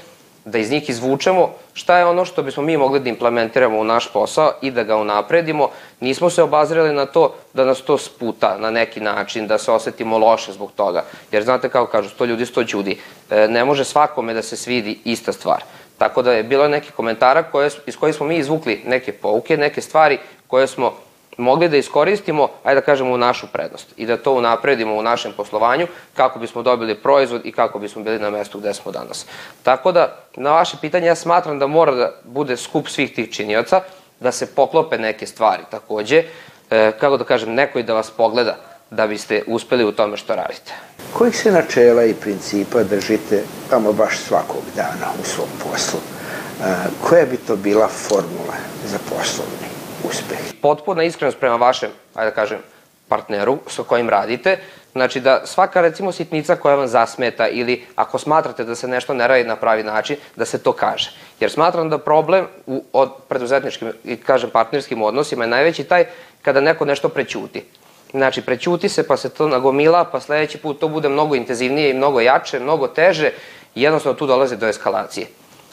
da 0.46 0.58
iz 0.58 0.72
njih 0.72 0.89
izvučemo 0.89 1.50
šta 1.74 1.98
je 1.98 2.05
ono 2.05 2.25
što 2.25 2.43
bismo 2.43 2.63
mi 2.63 2.77
mogli 2.77 3.00
da 3.00 3.10
implementiramo 3.10 3.79
u 3.79 3.84
naš 3.84 4.13
posao 4.13 4.51
i 4.62 4.72
da 4.72 4.84
ga 4.84 4.96
unapredimo. 4.96 5.69
Nismo 6.00 6.29
se 6.29 6.43
obazirali 6.43 6.93
na 6.93 7.05
to 7.05 7.34
da 7.53 7.65
nas 7.65 7.81
to 7.81 7.98
sputa 7.98 8.58
na 8.58 8.72
neki 8.72 9.00
način, 9.00 9.48
da 9.48 9.57
se 9.57 9.72
osetimo 9.72 10.18
loše 10.18 10.51
zbog 10.51 10.72
toga. 10.75 11.03
Jer 11.31 11.44
znate 11.44 11.70
kako 11.70 11.92
kažu, 11.92 12.09
sto 12.09 12.25
ljudi, 12.25 12.46
sto 12.46 12.63
ćudi. 12.63 12.98
E, 13.29 13.48
ne 13.48 13.66
može 13.66 13.83
svakome 13.83 14.33
da 14.33 14.42
se 14.42 14.57
svidi 14.57 15.00
ista 15.05 15.33
stvar. 15.33 15.63
Tako 15.98 16.22
da 16.22 16.31
je 16.31 16.44
bilo 16.44 16.68
neki 16.68 16.92
komentara 16.92 17.44
koje, 17.44 17.70
iz 17.85 17.98
kojih 17.98 18.16
smo 18.16 18.25
mi 18.25 18.37
izvukli 18.37 18.81
neke 18.85 19.11
pouke, 19.11 19.57
neke 19.57 19.81
stvari 19.81 20.18
koje 20.48 20.68
smo 20.68 20.94
mogli 21.37 21.70
da 21.70 21.77
iskoristimo, 21.77 22.48
ajde 22.63 22.81
da 22.81 22.85
kažemo, 22.85 23.13
u 23.13 23.18
našu 23.18 23.48
prednost 23.53 23.87
i 23.98 24.05
da 24.05 24.18
to 24.18 24.33
unapredimo 24.33 24.96
u 24.96 25.01
našem 25.01 25.33
poslovanju 25.37 25.87
kako 26.13 26.39
bismo 26.39 26.61
dobili 26.61 26.96
proizvod 26.96 27.46
i 27.46 27.51
kako 27.51 27.79
bismo 27.79 28.03
bili 28.03 28.20
na 28.20 28.29
mestu 28.29 28.59
gde 28.59 28.74
smo 28.74 28.92
danas. 28.92 29.25
Tako 29.63 29.92
da, 29.92 30.15
na 30.35 30.51
vaše 30.51 30.77
pitanje, 30.81 31.07
ja 31.07 31.15
smatram 31.15 31.59
da 31.59 31.68
mora 31.68 31.96
da 31.96 32.11
bude 32.24 32.57
skup 32.57 32.87
svih 32.87 33.13
tih 33.15 33.31
činioca, 33.31 33.81
da 34.20 34.31
se 34.31 34.55
poklope 34.55 34.98
neke 34.98 35.27
stvari 35.27 35.63
takođe, 35.72 36.24
e, 36.70 36.92
kako 37.00 37.18
da 37.18 37.24
kažem, 37.24 37.53
neko 37.53 37.79
i 37.79 37.83
da 37.83 37.94
vas 37.94 38.11
pogleda 38.11 38.55
da 38.89 39.07
biste 39.07 39.44
uspeli 39.48 39.85
u 39.85 39.92
tome 39.92 40.18
što 40.18 40.35
radite. 40.35 40.74
Kojih 41.13 41.37
se 41.37 41.51
načela 41.51 42.03
i 42.03 42.13
principa 42.13 42.83
držite 42.83 43.44
tamo 43.70 43.94
baš 43.94 44.18
svakog 44.18 44.61
dana 44.75 45.11
u 45.22 45.25
svom 45.25 45.50
poslu? 45.63 46.00
E, 46.00 46.74
koja 47.01 47.25
bi 47.25 47.37
to 47.37 47.55
bila 47.55 47.87
formula 47.87 48.55
za 48.85 48.98
poslovni? 49.09 49.69
Uspeh. 50.03 50.40
Potpuna 50.62 51.03
iskrenost 51.03 51.40
prema 51.40 51.55
vašem, 51.55 51.90
ajde 52.16 52.31
da 52.31 52.35
kažem, 52.35 52.59
partneru 53.07 53.57
sa 53.68 53.83
kojim 53.83 54.09
radite, 54.09 54.57
znači 54.92 55.20
da 55.20 55.42
svaka 55.46 55.81
recimo 55.81 56.12
sitnica 56.12 56.55
koja 56.55 56.75
vam 56.75 56.88
zasmeta 56.88 57.48
ili 57.48 57.85
ako 57.96 58.18
smatrate 58.18 58.64
da 58.64 58.75
se 58.75 58.88
nešto 58.88 59.14
ne 59.14 59.27
radi 59.27 59.44
na 59.44 59.55
pravi 59.55 59.83
način, 59.83 60.18
da 60.35 60.46
se 60.46 60.64
to 60.64 60.72
kaže. 60.72 61.12
Jer 61.40 61.51
smatram 61.51 61.90
da 61.90 61.98
problem 61.98 62.48
u 62.66 62.83
od 62.94 63.12
preduzetničkim 63.27 63.92
i 64.03 64.18
kažem 64.18 64.50
partnerskim 64.50 65.01
odnosima 65.01 65.44
je 65.44 65.48
najveći 65.50 65.83
taj 65.83 66.05
kada 66.42 66.62
neko 66.62 66.85
nešto 66.85 67.09
prećuti. 67.09 67.66
Znači, 68.12 68.42
prećuti 68.42 68.90
se, 68.90 69.07
pa 69.07 69.18
se 69.18 69.29
to 69.29 69.48
nagomila, 69.48 70.03
pa 70.03 70.20
sledeći 70.20 70.57
put 70.57 70.79
to 70.79 70.88
bude 70.88 71.09
mnogo 71.09 71.35
intenzivnije 71.35 71.90
i 71.90 71.94
mnogo 71.94 72.22
jače, 72.22 72.59
mnogo 72.59 72.88
teže 72.88 73.31
i 73.75 73.81
jednostavno 73.81 74.18
tu 74.18 74.27
dolazi 74.27 74.57
do 74.57 74.68
eskalacije. 74.68 75.27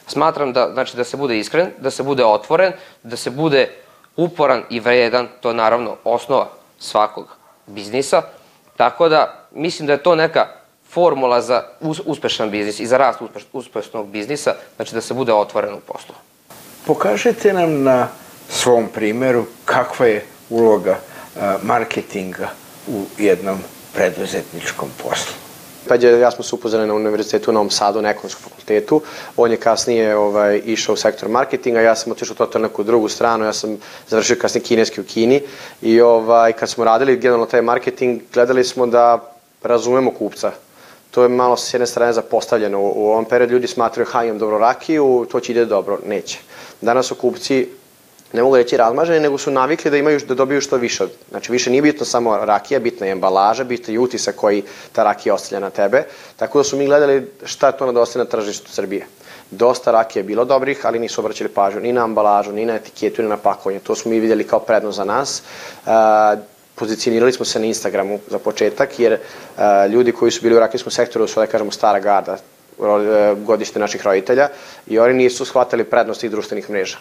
Smatram 0.07 0.53
da, 0.53 0.71
znači, 0.73 0.97
da 0.97 1.05
se 1.05 1.17
bude 1.17 1.39
iskren, 1.39 1.71
da 1.79 1.91
se 1.91 2.03
bude 2.03 2.25
otvoren, 2.25 2.73
da 3.03 3.17
se 3.17 3.31
bude 3.31 3.69
uporan 4.17 4.63
i 4.71 4.81
vredan, 4.81 5.29
to 5.41 5.49
je 5.49 5.55
naravno 5.55 5.97
osnova 6.05 6.49
svakog 6.79 7.37
biznisa, 7.67 8.23
tako 8.77 9.09
da 9.09 9.49
mislim 9.53 9.87
da 9.87 9.93
je 9.93 10.03
to 10.03 10.15
neka 10.15 10.47
formula 10.91 11.41
za 11.41 11.63
uspešan 12.05 12.51
biznis 12.51 12.81
i 12.81 12.87
za 12.87 12.99
rast 12.99 13.21
uspeš, 13.21 13.47
uspešnog 13.53 14.09
biznisa, 14.09 14.55
znači 14.77 14.95
da 14.95 15.01
se 15.01 15.15
bude 15.15 15.33
otvoren 15.33 15.75
u 15.75 15.81
poslu. 15.81 16.15
Pokažete 16.87 17.53
nam 17.53 17.83
na 17.83 18.09
svom 18.49 18.89
primeru 18.95 19.45
kakva 19.65 20.07
je 20.07 20.27
uloga 20.51 20.99
marketinga 21.63 22.49
u 22.87 23.05
jednom 23.19 23.59
preduzetničkom 23.95 24.89
poslu. 25.03 25.46
Peđa, 25.89 26.09
ja 26.09 26.31
smo 26.31 26.45
se 26.45 26.55
upoznali 26.55 26.87
na 26.87 26.95
univerzitetu 26.95 27.51
u 27.51 27.55
Novom 27.55 27.71
Sadu, 27.71 28.03
na 28.03 28.11
ekonomskom 28.11 28.43
fakultetu. 28.43 29.01
On 29.37 29.51
je 29.51 29.57
kasnije 29.57 30.17
ovaj, 30.17 30.63
išao 30.65 30.93
u 30.93 30.97
sektor 30.97 31.29
marketinga, 31.29 31.81
ja 31.81 31.95
sam 31.95 32.13
otišao 32.13 32.37
totalno 32.37 32.69
neku 32.69 32.83
drugu 32.83 33.09
stranu, 33.09 33.45
ja 33.45 33.53
sam 33.53 33.79
završio 34.09 34.37
kasnije 34.41 34.65
kineski 34.65 35.01
u 35.01 35.05
Kini 35.05 35.43
i 35.83 36.01
ovaj, 36.01 36.53
kad 36.53 36.69
smo 36.71 36.85
radili 36.85 37.17
generalno 37.17 37.47
taj 37.47 37.63
marketing, 37.63 38.21
gledali 38.35 38.65
smo 38.65 38.87
da 38.87 39.33
razumemo 39.63 40.11
kupca. 40.11 40.53
To 41.11 41.23
je 41.23 41.29
malo 41.29 41.57
s 41.57 41.75
jedne 41.75 41.87
strane 41.87 42.13
zapostavljeno. 42.13 42.81
U, 42.81 43.09
ovom 43.11 43.25
periodu 43.25 43.53
ljudi 43.53 43.67
smatraju, 43.67 44.07
ha, 44.11 44.25
imam 44.25 44.39
dobro 44.39 44.59
rakiju, 44.59 45.27
to 45.33 45.41
će 45.41 45.53
ide 45.53 45.65
dobro. 45.65 45.99
Neće. 46.07 46.39
Danas 46.81 47.07
su 47.07 47.15
kupci 47.15 47.69
ne 48.33 48.43
mogu 48.43 48.57
reći 48.57 48.77
razmaženi, 48.77 49.21
nego 49.21 49.39
su 49.39 49.51
navikli 49.51 49.91
da 49.91 49.97
imaju 49.97 50.21
da 50.29 50.35
dobiju 50.35 50.61
što 50.61 50.77
više. 50.77 51.07
Znači 51.31 51.53
više 51.53 51.71
nije 51.71 51.83
bitno 51.83 52.07
samo 52.07 52.37
rakija, 52.37 52.81
bitna 52.81 53.07
je 53.07 53.13
embalaža, 53.13 53.65
bitno 53.65 53.93
je 53.95 53.99
utisak 53.99 54.35
koji 54.35 54.63
ta 54.93 55.05
rakija 55.05 55.35
ostavlja 55.35 55.61
na 55.61 55.71
tebe. 55.71 56.03
Tako 56.37 56.59
da 56.59 56.65
su 56.65 56.77
mi 56.77 56.87
gledali 56.87 57.31
šta 57.45 57.73
to 57.73 57.87
nedostaje 57.87 58.25
na 58.25 58.31
tržištu 58.31 58.73
Srbije. 58.73 59.07
Dosta 59.51 59.91
rakije 59.91 60.21
je 60.21 60.25
bilo 60.25 60.45
dobrih, 60.45 60.87
ali 60.87 60.99
nisu 60.99 61.21
obraćali 61.21 61.51
pažnju 61.51 61.81
ni 61.81 61.93
na 61.93 62.05
ambalažu, 62.05 62.53
ni 62.53 62.67
na 62.67 62.75
etiketu, 62.75 63.23
ni 63.23 63.29
na 63.29 63.37
pakovanje. 63.37 63.81
To 63.81 63.95
smo 63.95 64.11
mi 64.11 64.21
vidjeli 64.21 64.45
kao 64.45 64.61
prednost 64.61 64.97
za 64.97 65.05
nas. 65.05 65.43
Uh, 65.87 65.93
pozicionirali 66.75 67.33
smo 67.33 67.45
se 67.45 67.59
na 67.59 67.67
Instagramu 67.67 68.19
za 68.29 68.39
početak, 68.39 68.99
jer 68.99 69.13
uh, 69.13 69.63
ljudi 69.93 70.13
koji 70.13 70.31
su 70.31 70.43
bili 70.43 70.57
u 70.57 70.61
rakijskom 70.61 70.93
sektoru 70.93 71.27
su, 71.27 71.41
da 71.41 71.47
kažemo, 71.47 71.71
stara 71.71 72.01
garda, 72.01 72.37
godište 73.37 73.79
naših 73.79 74.03
roditelja 74.05 74.49
i 74.87 74.99
oni 74.99 75.15
nisu 75.15 75.45
shvatali 75.45 75.85
prednost 75.85 76.21
tih 76.21 76.31
društvenih 76.31 76.71
mreža. 76.71 76.99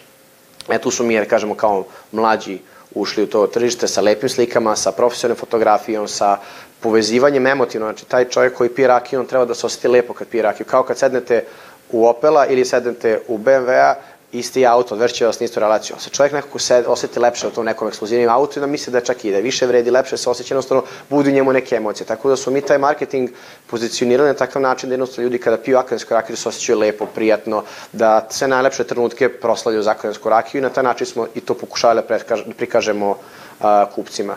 E 0.70 0.78
tu 0.78 0.90
su 0.90 1.04
mi, 1.04 1.14
jer 1.14 1.30
kažemo, 1.30 1.54
kao 1.54 1.84
mlađi 2.12 2.58
ušli 2.94 3.22
u 3.22 3.26
to 3.26 3.46
tržište 3.46 3.88
sa 3.88 4.00
lepim 4.00 4.28
slikama, 4.28 4.76
sa 4.76 4.92
profesionalnom 4.92 5.40
fotografijom, 5.40 6.08
sa 6.08 6.38
povezivanjem 6.80 7.46
emotivno. 7.46 7.86
Znači, 7.86 8.04
taj 8.06 8.28
čovjek 8.28 8.54
koji 8.54 8.70
pije 8.70 8.88
rakiju, 8.88 9.20
on 9.20 9.26
treba 9.26 9.44
da 9.44 9.54
se 9.54 9.66
osjeti 9.66 9.88
lepo 9.88 10.14
kad 10.14 10.28
pije 10.28 10.42
rakiju. 10.42 10.66
Kao 10.66 10.82
kad 10.82 10.98
sednete 10.98 11.44
u 11.90 12.06
Opela 12.06 12.46
ili 12.46 12.64
sednete 12.64 13.20
u 13.28 13.38
BMW-a 13.38 13.94
isti 14.32 14.66
auto, 14.66 14.94
odvrće 14.94 15.26
vas 15.26 15.40
na 15.40 15.44
istu 15.44 15.60
relaciju. 15.60 15.96
Se 15.98 16.10
čovjek 16.10 16.32
nekako 16.32 16.58
se 16.58 16.84
osjeti 16.86 17.20
lepše 17.20 17.46
u 17.46 17.50
tom 17.50 17.64
nekom 17.64 17.88
ekskluzivnim 17.88 18.28
autu 18.28 18.58
i 18.58 18.60
da 18.60 18.66
misli 18.66 18.92
da 18.92 19.00
čak 19.00 19.24
i 19.24 19.32
da 19.32 19.38
više 19.38 19.66
vredi, 19.66 19.90
lepše 19.90 20.16
se 20.16 20.30
osjeća, 20.30 20.54
jednostavno 20.54 20.84
budi 21.10 21.32
njemu 21.32 21.52
neke 21.52 21.76
emocije. 21.76 22.06
Tako 22.06 22.28
da 22.28 22.36
su 22.36 22.50
mi 22.50 22.60
taj 22.60 22.78
marketing 22.78 23.30
pozicionirali 23.66 24.28
na 24.28 24.34
takav 24.34 24.62
način 24.62 24.88
da 24.88 24.94
jednostavno 24.94 25.26
ljudi 25.26 25.38
kada 25.38 25.56
piju 25.56 25.78
akademsku 25.78 26.14
rakiju 26.14 26.36
se 26.36 26.48
osjećaju 26.48 26.78
lepo, 26.78 27.06
prijatno, 27.06 27.62
da 27.92 28.26
sve 28.30 28.48
najlepše 28.48 28.84
trenutke 28.84 29.28
proslavljaju 29.28 29.82
za 29.82 29.90
akademsku 29.90 30.28
rakiju 30.28 30.58
i 30.58 30.62
na 30.62 30.70
taj 30.70 30.84
način 30.84 31.06
smo 31.06 31.26
i 31.34 31.40
to 31.40 31.54
pokušali 31.54 32.02
da 32.08 32.18
prikažemo 32.56 33.16
a, 33.60 33.86
kupcima. 33.94 34.36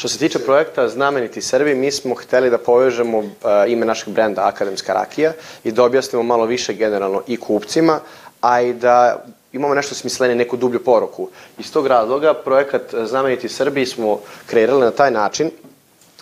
Što 0.00 0.08
se 0.08 0.18
tiče 0.18 0.38
projekta 0.38 0.88
Znameniti 0.88 1.42
Srbi, 1.42 1.74
mi 1.74 1.90
smo 1.92 2.14
hteli 2.14 2.50
da 2.50 2.58
povežemo 2.58 3.18
uh, 3.18 3.26
ime 3.68 3.86
našeg 3.86 4.14
brenda 4.14 4.46
Akademska 4.46 4.92
rakija 4.92 5.32
i 5.64 5.72
da 5.72 5.84
objasnimo 5.84 6.22
malo 6.22 6.46
više 6.46 6.74
generalno 6.74 7.22
i 7.26 7.36
kupcima, 7.36 8.00
a 8.40 8.60
i 8.60 8.72
da 8.72 9.24
imamo 9.52 9.74
nešto 9.74 9.94
smislenije, 9.94 10.36
neku 10.36 10.56
dublju 10.56 10.84
poruku. 10.84 11.28
Iz 11.58 11.72
tog 11.72 11.86
razloga 11.86 12.34
projekat 12.34 12.82
Znameniti 13.04 13.48
Srbi 13.48 13.86
smo 13.86 14.20
kreirali 14.46 14.80
na 14.80 14.90
taj 14.90 15.10
način 15.10 15.50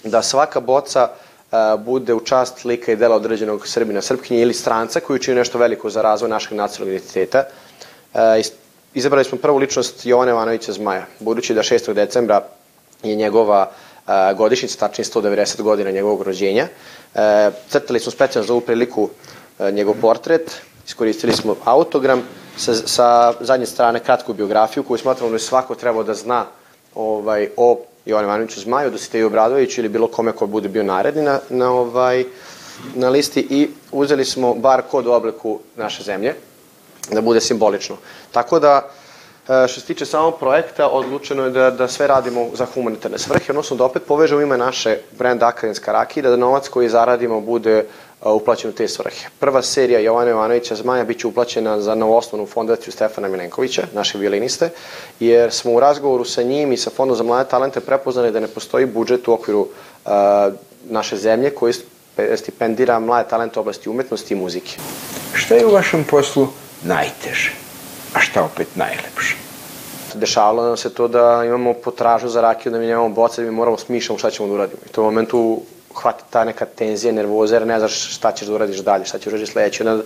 da 0.04 0.22
svaka 0.22 0.60
boca 0.60 1.08
uh, 1.08 1.80
bude 1.80 2.14
u 2.14 2.20
čast 2.20 2.64
lika 2.64 2.92
i 2.92 2.96
dela 2.96 3.16
određenog 3.16 3.66
Srbina, 3.66 4.02
Srpkinje 4.02 4.40
ili 4.40 4.54
stranca 4.54 5.00
koji 5.00 5.16
učinio 5.16 5.38
nešto 5.38 5.58
veliko 5.58 5.90
za 5.90 6.02
razvoj 6.02 6.30
našeg 6.30 6.52
nacionalnog 6.52 6.96
identiteta. 6.96 7.44
Uh, 8.14 8.20
izabrali 8.94 9.24
smo 9.24 9.38
prvu 9.38 9.58
ličnost 9.58 10.06
Jovana 10.06 10.30
Ivanovića 10.30 10.72
Zmaja, 10.72 11.06
budući 11.20 11.54
da 11.54 11.62
6. 11.62 11.92
decembra 11.92 12.42
je 13.02 13.16
njegova 13.16 13.70
godišnjica, 14.36 14.78
tačnije 14.78 15.04
190 15.04 15.62
godina 15.62 15.90
njegovog 15.90 16.22
rođenja. 16.22 16.66
Crtali 17.68 18.00
smo 18.00 18.12
specijalno 18.12 18.46
za 18.46 18.52
ovu 18.52 18.60
priliku 18.60 19.08
njegov 19.72 19.94
portret, 20.00 20.62
iskoristili 20.88 21.32
smo 21.32 21.56
autogram, 21.64 22.22
sa, 22.56 22.74
sa 22.74 23.32
zadnje 23.40 23.66
strane 23.66 24.00
kratku 24.00 24.32
biografiju 24.32 24.82
koju 24.82 24.98
smatramo 24.98 25.30
da 25.30 25.34
je 25.34 25.40
svako 25.40 25.74
trebao 25.74 26.02
da 26.02 26.14
zna 26.14 26.44
ovaj, 26.94 27.48
o 27.56 27.80
Jovan 28.06 28.24
Ivanoviću 28.24 28.60
Zmaju, 28.60 28.90
Dositeju 28.90 29.26
Obradoviću 29.26 29.80
ili 29.80 29.88
bilo 29.88 30.08
kome 30.08 30.32
ko 30.32 30.46
bude 30.46 30.68
bio 30.68 30.82
naredni 30.82 31.22
na, 31.22 31.40
na, 31.48 31.70
ovaj, 31.70 32.24
na 32.94 33.08
listi 33.08 33.40
i 33.50 33.68
uzeli 33.92 34.24
smo 34.24 34.54
bar 34.54 34.82
kod 34.90 35.06
u 35.06 35.12
obliku 35.12 35.58
naše 35.76 36.02
zemlje, 36.02 36.34
da 37.10 37.20
bude 37.20 37.40
simbolično. 37.40 37.96
Tako 38.32 38.58
da, 38.58 38.88
e, 39.48 39.68
što 39.68 39.80
se 39.80 39.86
tiče 39.86 40.06
samog 40.06 40.38
projekta, 40.38 40.88
odlučeno 40.88 41.44
je 41.44 41.50
da, 41.50 41.70
da 41.70 41.88
sve 41.88 42.06
radimo 42.06 42.48
za 42.54 42.66
humanitarne 42.74 43.18
svrhe, 43.18 43.52
odnosno 43.52 43.76
da 43.76 43.84
opet 43.84 44.02
povežemo 44.08 44.40
ime 44.40 44.56
naše 44.58 44.98
brenda 45.18 45.46
Akademska 45.48 45.92
rakija, 45.92 46.30
da 46.30 46.36
novac 46.36 46.68
koji 46.68 46.88
zaradimo 46.88 47.40
bude 47.40 47.84
uplaćen 48.24 48.70
u 48.70 48.72
te 48.72 48.88
svrhe. 48.88 49.28
Prva 49.40 49.62
serija 49.62 50.00
Jovana 50.00 50.30
Jovanovića 50.30 50.74
Zmaja 50.74 51.04
biće 51.04 51.26
uplaćena 51.26 51.80
za 51.80 51.94
novoslovnu 51.94 52.46
fondaciju 52.46 52.92
Stefana 52.92 53.28
Milenkovića, 53.28 53.82
naše 53.92 54.18
violiniste, 54.18 54.70
jer 55.20 55.52
smo 55.52 55.72
u 55.72 55.80
razgovoru 55.80 56.24
sa 56.24 56.42
njim 56.42 56.72
i 56.72 56.76
sa 56.76 56.90
Fondom 56.90 57.16
za 57.16 57.22
mlade 57.22 57.50
talente 57.50 57.80
prepoznali 57.80 58.32
da 58.32 58.40
ne 58.40 58.48
postoji 58.48 58.86
budžet 58.86 59.28
u 59.28 59.32
okviru 59.32 59.60
uh, 59.60 60.12
naše 60.84 61.16
zemlje 61.16 61.50
koji 61.50 61.72
stipendira 62.36 62.98
mlade 62.98 63.28
talente 63.28 63.58
u 63.58 63.62
oblasti 63.62 63.88
umetnosti 63.88 64.34
i 64.34 64.36
muzike. 64.36 64.76
Šta 65.34 65.54
je 65.54 65.66
u 65.66 65.72
vašem 65.72 66.04
poslu 66.04 66.48
najteže, 66.82 67.52
a 68.14 68.20
šta 68.20 68.44
opet 68.44 68.68
najlepše? 68.74 69.36
Dešavalo 70.14 70.62
nam 70.62 70.76
se 70.76 70.94
to 70.94 71.08
da 71.08 71.42
imamo 71.46 71.72
potražu 71.74 72.28
za 72.28 72.40
rakiju, 72.40 72.72
da 72.72 72.78
mi 72.78 72.86
nemamo 72.86 73.08
boca, 73.08 73.42
da 73.42 73.50
mi 73.50 73.54
moramo 73.54 73.78
smišljamo 73.78 74.18
šta 74.18 74.30
ćemo 74.30 74.48
da 74.48 74.54
uradimo. 74.54 74.80
I 74.86 74.88
to 74.88 75.02
u 75.02 75.04
momentu 75.04 75.60
hvata 75.94 76.24
ta 76.30 76.44
neka 76.44 76.64
tenzija, 76.64 77.12
nervoza, 77.12 77.56
jer 77.56 77.66
ne 77.66 77.78
znaš 77.78 78.16
šta 78.16 78.32
ćeš 78.32 78.48
da 78.48 78.54
uradiš 78.54 78.78
dalje, 78.78 79.04
šta 79.04 79.18
ćeš 79.18 79.24
da 79.24 79.30
uradiš 79.30 79.52
sledeće, 79.52 79.88
onda 79.88 80.02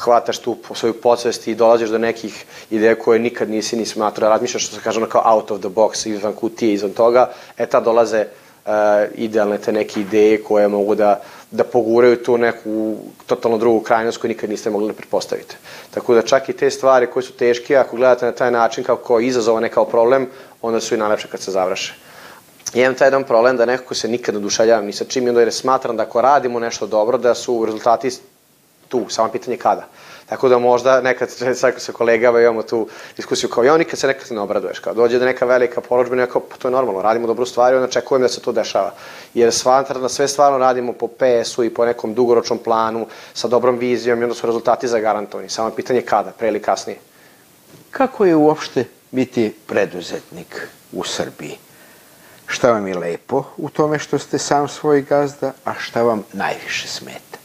hvataš 0.00 0.38
tu 0.38 0.56
svoju 0.74 0.94
podsvest 1.00 1.48
i 1.48 1.54
dolaziš 1.54 1.88
do 1.88 1.98
nekih 1.98 2.44
ideja 2.70 2.94
koje 2.94 3.18
nikad 3.18 3.50
nisi 3.50 3.76
ni 3.76 3.86
smatrao, 3.86 4.30
razmišljaš 4.30 4.66
što 4.66 4.76
se 4.76 4.82
kaže 4.82 4.98
ono 4.98 5.08
kao 5.08 5.22
out 5.24 5.50
of 5.50 5.60
the 5.60 5.68
box, 5.68 6.08
izvan 6.08 6.32
kutije, 6.32 6.72
izvan 6.72 6.92
toga, 6.92 7.30
e 7.58 7.66
tad 7.66 7.84
dolaze 7.84 8.26
uh, 8.26 8.72
idealne 9.14 9.58
te 9.58 9.72
neke 9.72 10.00
ideje 10.00 10.42
koje 10.42 10.68
mogu 10.68 10.94
da, 10.94 11.20
da 11.50 11.64
poguraju 11.64 12.22
tu 12.22 12.38
neku 12.38 12.96
totalno 13.26 13.58
drugu 13.58 13.80
krajnost 13.80 14.18
koju 14.18 14.28
nikad 14.28 14.50
niste 14.50 14.70
mogli 14.70 14.88
da 14.88 14.94
pretpostavite. 14.94 15.56
Tako 15.90 16.14
da 16.14 16.22
čak 16.22 16.48
i 16.48 16.52
te 16.52 16.70
stvari 16.70 17.06
koje 17.06 17.22
su 17.22 17.32
teške, 17.32 17.76
ako 17.76 17.96
gledate 17.96 18.26
na 18.26 18.32
taj 18.32 18.50
način 18.50 18.84
kao, 18.84 18.96
kao 18.96 19.20
izazova, 19.20 19.60
ne 19.60 19.68
kao 19.68 19.84
problem, 19.84 20.28
onda 20.62 20.80
su 20.80 20.94
i 20.94 20.98
najlepše 20.98 21.28
kad 21.28 21.40
se 21.40 21.50
završe 21.50 22.09
imam 22.74 22.94
taj 22.94 23.06
jedan 23.06 23.24
problem 23.24 23.56
da 23.56 23.66
nekako 23.66 23.94
se 23.94 24.08
nikad 24.08 24.34
ne 24.34 24.38
odušaljavam 24.38 24.86
ni 24.86 24.92
sa 24.92 25.04
čim 25.04 25.26
i 25.26 25.28
onda 25.28 25.40
jer 25.40 25.52
smatram 25.52 25.96
da 25.96 26.02
ako 26.02 26.20
radimo 26.20 26.58
nešto 26.58 26.86
dobro 26.86 27.18
da 27.18 27.34
su 27.34 27.64
rezultati 27.64 28.10
tu, 28.88 29.06
samo 29.08 29.28
pitanje 29.28 29.56
kada. 29.56 29.86
Tako 30.26 30.48
da 30.48 30.58
možda 30.58 31.00
nekad 31.00 31.30
sa, 31.30 31.72
sa 31.78 31.92
kolegama 31.92 32.40
imamo 32.40 32.62
tu 32.62 32.88
diskusiju 33.16 33.50
kao 33.50 33.64
ja, 33.64 33.76
nikad 33.76 33.98
se 33.98 34.06
nekad 34.06 34.32
ne 34.32 34.40
obraduješ, 34.40 34.78
kao 34.78 34.94
dođe 34.94 35.18
da 35.18 35.24
neka 35.24 35.46
velika 35.46 35.80
poročba, 35.80 36.16
neko, 36.16 36.40
pa 36.40 36.56
to 36.56 36.68
je 36.68 36.72
normalno, 36.72 37.02
radimo 37.02 37.26
dobru 37.26 37.46
stvar 37.46 37.72
i 37.72 37.76
onda 37.76 37.88
čekujem 37.88 38.22
da 38.22 38.28
se 38.28 38.40
to 38.40 38.52
dešava. 38.52 38.92
Jer 39.34 39.52
smatram 39.52 40.02
da 40.02 40.08
sve 40.08 40.28
stvarno 40.28 40.58
radimo 40.58 40.92
po 40.92 41.08
PS-u 41.08 41.64
i 41.64 41.74
po 41.74 41.84
nekom 41.84 42.14
dugoročnom 42.14 42.58
planu, 42.58 43.06
sa 43.34 43.48
dobrom 43.48 43.78
vizijom 43.78 44.20
i 44.20 44.24
onda 44.24 44.34
su 44.34 44.46
rezultati 44.46 44.88
zagarantovani. 44.88 45.48
Samo 45.48 45.70
pitanje 45.70 46.02
kada, 46.02 46.30
pre 46.30 46.48
ili 46.48 46.62
kasnije. 46.62 46.98
Kako 47.90 48.24
je 48.24 48.36
uopšte 48.36 48.84
biti 49.10 49.54
preduzetnik 49.66 50.68
u 50.92 51.04
Srbiji? 51.04 51.58
Šta 52.50 52.72
vam 52.72 52.86
je 52.86 52.98
lepo 52.98 53.44
u 53.56 53.68
tome 53.68 53.98
što 53.98 54.18
ste 54.18 54.38
sam 54.38 54.68
svoj 54.68 55.02
gazda, 55.02 55.52
a 55.64 55.74
šta 55.78 56.02
vam 56.02 56.24
najviše 56.32 56.88
smeta? 56.88 57.38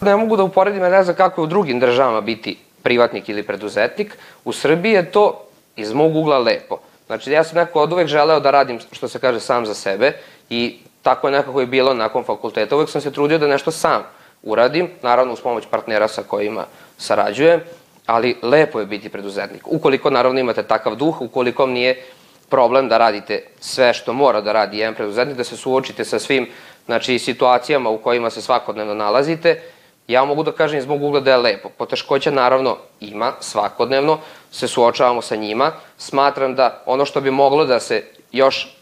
Ne 0.00 0.16
mogu 0.16 0.36
da 0.36 0.42
uporedim, 0.42 0.82
ne 0.82 1.02
znam 1.04 1.16
kako 1.16 1.40
je 1.40 1.44
u 1.44 1.46
drugim 1.46 1.80
državama 1.80 2.20
biti 2.20 2.58
privatnik 2.82 3.28
ili 3.28 3.42
preduzetnik. 3.42 4.18
U 4.44 4.52
Srbiji 4.52 4.92
je 4.92 5.12
to 5.12 5.44
iz 5.76 5.92
mog 5.92 6.16
ugla 6.16 6.38
lepo. 6.38 6.78
Znači, 7.06 7.32
ja 7.32 7.44
sam 7.44 7.58
neko 7.58 7.80
od 7.80 7.92
uvek 7.92 8.08
želeo 8.08 8.40
da 8.40 8.50
radim, 8.50 8.80
što 8.92 9.08
se 9.08 9.18
kaže, 9.18 9.40
sam 9.40 9.66
za 9.66 9.74
sebe 9.74 10.12
i 10.50 10.78
tako 11.02 11.28
je 11.28 11.32
nekako 11.32 11.60
je 11.60 11.66
bilo 11.66 11.94
nakon 11.94 12.24
fakulteta. 12.24 12.76
Uvek 12.76 12.90
sam 12.90 13.00
se 13.00 13.12
trudio 13.12 13.38
da 13.38 13.46
nešto 13.46 13.70
sam 13.70 14.02
uradim, 14.42 14.88
naravno 15.02 15.32
uz 15.32 15.40
pomoć 15.40 15.64
partnera 15.70 16.08
sa 16.08 16.22
kojima 16.22 16.64
sarađujem, 16.98 17.60
ali 18.06 18.36
lepo 18.42 18.80
je 18.80 18.86
biti 18.86 19.08
preduzetnik. 19.08 19.62
Ukoliko 19.66 20.10
naravno 20.10 20.40
imate 20.40 20.62
takav 20.62 20.94
duh, 20.94 21.20
ukoliko 21.20 21.66
nije 21.66 22.04
problem 22.50 22.88
da 22.88 22.98
radite 22.98 23.42
sve 23.60 23.94
što 23.94 24.12
mora 24.12 24.40
da 24.40 24.52
radi 24.52 24.78
jedan 24.78 24.94
preduzetnik, 24.94 25.36
da 25.36 25.44
se 25.44 25.56
suočite 25.56 26.04
sa 26.04 26.18
svim 26.18 26.48
znači, 26.86 27.18
situacijama 27.18 27.90
u 27.90 27.98
kojima 27.98 28.30
se 28.30 28.42
svakodnevno 28.42 28.94
nalazite, 28.94 29.62
ja 30.08 30.24
mogu 30.24 30.42
da 30.42 30.52
kažem 30.52 30.78
iz 30.78 30.86
mog 30.86 31.02
ugla 31.02 31.20
da 31.20 31.30
je 31.30 31.36
lepo. 31.36 31.68
Poteškoća 31.68 32.30
naravno 32.30 32.76
ima 33.00 33.32
svakodnevno, 33.40 34.18
se 34.50 34.68
suočavamo 34.68 35.22
sa 35.22 35.36
njima. 35.36 35.72
Smatram 35.98 36.54
da 36.54 36.82
ono 36.86 37.04
što 37.04 37.20
bi 37.20 37.30
moglo 37.30 37.64
da 37.64 37.80
se 37.80 38.04
još 38.32 38.76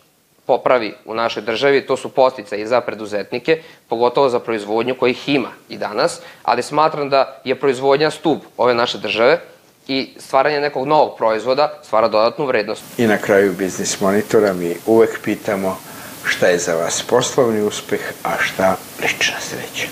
popravi 0.47 0.95
u 1.05 1.15
našoj 1.15 1.43
državi, 1.43 1.87
to 1.87 1.97
su 1.97 2.09
postice 2.09 2.61
i 2.61 2.67
za 2.67 2.81
preduzetnike, 2.81 3.63
pogotovo 3.89 4.29
za 4.29 4.41
proizvodnju 4.41 4.95
kojih 4.95 5.29
ima 5.29 5.49
i 5.69 5.77
danas, 5.77 6.21
ali 6.43 6.63
smatram 6.63 7.11
da 7.11 7.41
je 7.45 7.55
proizvodnja 7.55 8.11
stup 8.11 8.45
ove 8.57 8.75
naše 8.75 8.99
države, 8.99 9.41
i 9.89 10.09
stvaranje 10.17 10.61
nekog 10.61 10.87
novog 10.87 11.17
proizvoda 11.17 11.73
stvara 11.83 12.09
dodatnu 12.09 12.47
vrednost. 12.47 12.83
I 12.99 13.07
na 13.07 13.17
kraju 13.19 13.53
Biznis 13.53 14.01
Monitora 14.01 14.53
mi 14.53 14.77
uvek 14.87 15.21
pitamo 15.25 15.79
šta 16.25 16.47
je 16.47 16.59
za 16.59 16.75
vas 16.75 17.03
poslovni 17.03 17.63
uspeh, 17.63 18.01
a 18.25 18.31
šta 18.41 18.77
lična 19.03 19.41
sreća. 19.41 19.89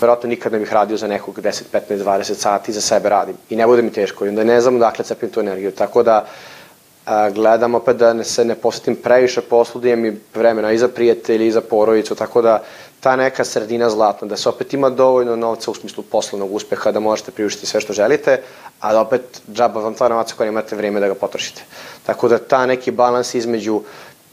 Verovatno 0.00 0.28
nikad 0.28 0.52
ne 0.52 0.58
bih 0.58 0.72
radio 0.72 0.96
za 0.96 1.06
nekog 1.06 1.40
10, 1.40 1.62
15, 1.72 2.04
20 2.04 2.34
sati, 2.34 2.72
za 2.72 2.80
sebe 2.80 3.08
radim. 3.08 3.36
I 3.50 3.56
ne 3.56 3.66
bude 3.66 3.82
mi 3.82 3.92
teško, 3.92 4.26
i 4.26 4.28
onda 4.28 4.44
ne 4.44 4.60
znam 4.60 4.78
dakle 4.78 5.04
cepim 5.04 5.30
tu 5.30 5.40
energiju. 5.40 5.72
Tako 5.72 6.02
da 6.02 6.26
a, 7.04 7.30
gledam 7.30 7.74
opet 7.74 7.96
da 7.96 8.12
ne, 8.12 8.24
se 8.24 8.44
ne 8.44 8.54
posvetim 8.54 8.96
previše 8.96 9.40
poslu, 9.40 9.80
da 9.80 9.88
imam 9.88 10.06
i 10.06 10.16
vremena 10.34 10.72
i 10.72 10.78
za 10.78 10.88
prijatelji, 10.88 11.46
i 11.46 11.52
za 11.52 11.60
porodicu, 11.60 12.14
tako 12.14 12.42
da 12.42 12.62
ta 13.00 13.16
neka 13.16 13.44
sredina 13.44 13.90
zlatna, 13.90 14.28
da 14.28 14.36
se 14.36 14.48
opet 14.48 14.72
ima 14.72 14.90
dovoljno 14.90 15.36
novca 15.36 15.70
u 15.70 15.74
smislu 15.74 16.04
poslovnog 16.04 16.52
uspeha, 16.54 16.92
da 16.92 17.00
možete 17.00 17.30
priuštiti 17.30 17.66
sve 17.66 17.80
što 17.80 17.92
želite, 17.92 18.42
a 18.80 18.92
da 18.92 19.00
opet 19.00 19.42
džaba 19.52 19.80
vam 19.80 19.94
ta 19.94 20.08
novac 20.08 20.32
koja 20.32 20.48
imate 20.48 20.76
vreme 20.76 21.00
da 21.00 21.08
ga 21.08 21.14
potrošite. 21.14 21.62
Tako 22.06 22.28
da 22.28 22.38
ta 22.38 22.66
neki 22.66 22.90
balans 22.90 23.34
između 23.34 23.82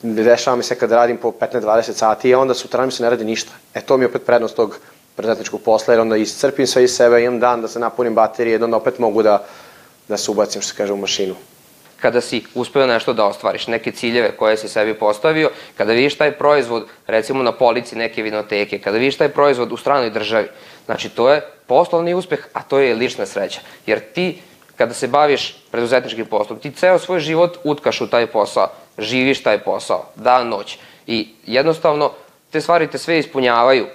dešava 0.03 0.58
mi 0.58 0.63
se 0.63 0.75
kad 0.75 0.91
radim 0.91 1.17
po 1.17 1.32
15-20 1.32 1.93
sati 1.93 2.30
i 2.30 2.36
onda 2.36 2.53
sutra 2.53 2.86
mi 2.86 2.91
se 2.91 3.03
ne 3.03 3.10
radi 3.10 3.25
ništa. 3.25 3.51
E 3.73 3.82
to 3.82 3.97
mi 3.97 4.03
je 4.03 4.08
opet 4.10 4.25
prednost 4.25 4.56
tog 4.56 4.80
preduzetničkog 5.15 5.62
posla, 5.62 5.93
jer 5.93 6.01
onda 6.01 6.17
iscrpim 6.17 6.67
sve 6.67 6.84
iz 6.84 6.95
sebe, 6.95 7.23
imam 7.23 7.39
dan 7.39 7.62
da 7.62 7.67
se 7.67 7.80
napunim 7.80 8.15
baterije, 8.15 8.63
onda 8.63 8.77
opet 8.77 8.99
mogu 8.99 9.23
da, 9.23 9.45
da 10.08 10.17
se 10.17 10.32
ubacim, 10.32 10.62
što 10.62 10.71
se 10.71 10.77
kaže, 10.77 10.93
u 10.93 10.97
mašinu 10.97 11.36
kada 12.01 12.21
si 12.21 12.43
uspeo 12.55 12.88
nešto 12.88 13.13
da 13.13 13.25
ostvariš, 13.25 13.67
neke 13.67 13.91
ciljeve 13.91 14.31
koje 14.31 14.57
si 14.57 14.69
sebi 14.69 14.93
postavio, 14.93 15.51
kada 15.77 15.93
vidiš 15.93 16.17
taj 16.17 16.31
proizvod, 16.31 16.88
recimo 17.07 17.43
na 17.43 17.51
polici 17.51 17.95
neke 17.95 18.23
vinoteke, 18.23 18.79
kada 18.79 18.97
vidiš 18.97 19.17
taj 19.17 19.29
proizvod 19.29 19.71
u 19.71 19.77
stranoj 19.77 20.10
državi, 20.10 20.47
znači 20.86 21.10
to 21.10 21.29
je 21.29 21.41
poslovni 21.67 22.13
uspeh, 22.13 22.47
a 22.53 22.63
to 22.63 22.79
je 22.79 22.95
lična 22.95 23.25
sreća. 23.25 23.60
Jer 23.86 23.99
ti, 23.99 24.41
kada 24.75 24.93
se 24.93 25.07
baviš 25.07 25.55
preduzetničkim 25.71 26.25
poslom, 26.25 26.60
ti 26.60 26.71
ceo 26.71 26.99
svoj 26.99 27.19
život 27.19 27.57
utkaš 27.63 28.01
u 28.01 28.10
taj 28.10 28.27
posao, 28.27 28.67
živiš 28.97 29.43
taj 29.43 29.60
posao, 29.60 30.05
dan, 30.15 30.47
noć. 30.47 30.77
I 31.07 31.29
jednostavno, 31.45 32.12
te 32.51 32.62
stvari 32.62 32.88
te 32.88 32.97
sve 32.97 33.19
ispunjavaju, 33.19 33.88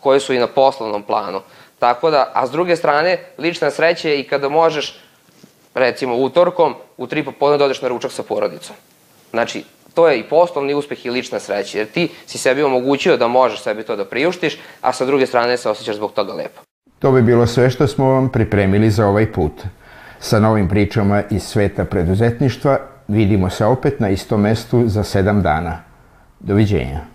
koje 0.00 0.20
su 0.20 0.34
i 0.34 0.38
na 0.38 0.46
poslovnom 0.46 1.02
planu. 1.02 1.40
Tako 1.78 2.10
da, 2.10 2.30
a 2.34 2.46
s 2.46 2.50
druge 2.50 2.76
strane, 2.76 3.18
lična 3.38 3.70
sreća 3.70 4.08
je 4.08 4.20
i 4.20 4.28
kada 4.28 4.48
možeš 4.48 4.98
recimo 5.74 6.16
utorkom, 6.16 6.74
u 7.02 7.06
tri 7.06 7.24
popodne 7.24 7.58
da 7.58 7.64
odeš 7.64 7.82
na 7.82 7.88
ručak 7.88 8.12
sa 8.12 8.22
porodicom. 8.22 8.76
Znači, 9.30 9.64
to 9.94 10.08
je 10.08 10.18
i 10.18 10.28
poslovni 10.28 10.74
uspeh 10.74 11.06
i 11.06 11.10
lična 11.10 11.38
sreća, 11.38 11.78
jer 11.78 11.86
ti 11.86 12.08
si 12.26 12.38
sebi 12.38 12.62
omogućio 12.62 13.16
da 13.16 13.28
možeš 13.28 13.62
sebi 13.62 13.82
to 13.82 13.96
da 13.96 14.04
priuštiš, 14.04 14.58
a 14.80 14.92
sa 14.92 15.04
druge 15.04 15.26
strane 15.26 15.56
se 15.56 15.70
osjećaš 15.70 15.96
zbog 15.96 16.12
toga 16.12 16.32
lepo. 16.32 16.60
To 16.98 17.12
bi 17.12 17.22
bilo 17.22 17.46
sve 17.46 17.70
što 17.70 17.86
smo 17.86 18.08
vam 18.08 18.28
pripremili 18.28 18.90
za 18.90 19.06
ovaj 19.06 19.32
put. 19.32 19.52
Sa 20.20 20.40
novim 20.40 20.68
pričama 20.68 21.22
iz 21.30 21.42
sveta 21.42 21.84
preduzetništva 21.84 22.78
vidimo 23.08 23.50
se 23.50 23.64
opet 23.64 24.00
na 24.00 24.08
istom 24.08 24.40
mestu 24.40 24.82
za 24.86 25.04
sedam 25.04 25.42
dana. 25.42 25.78
Doviđenja. 26.40 27.11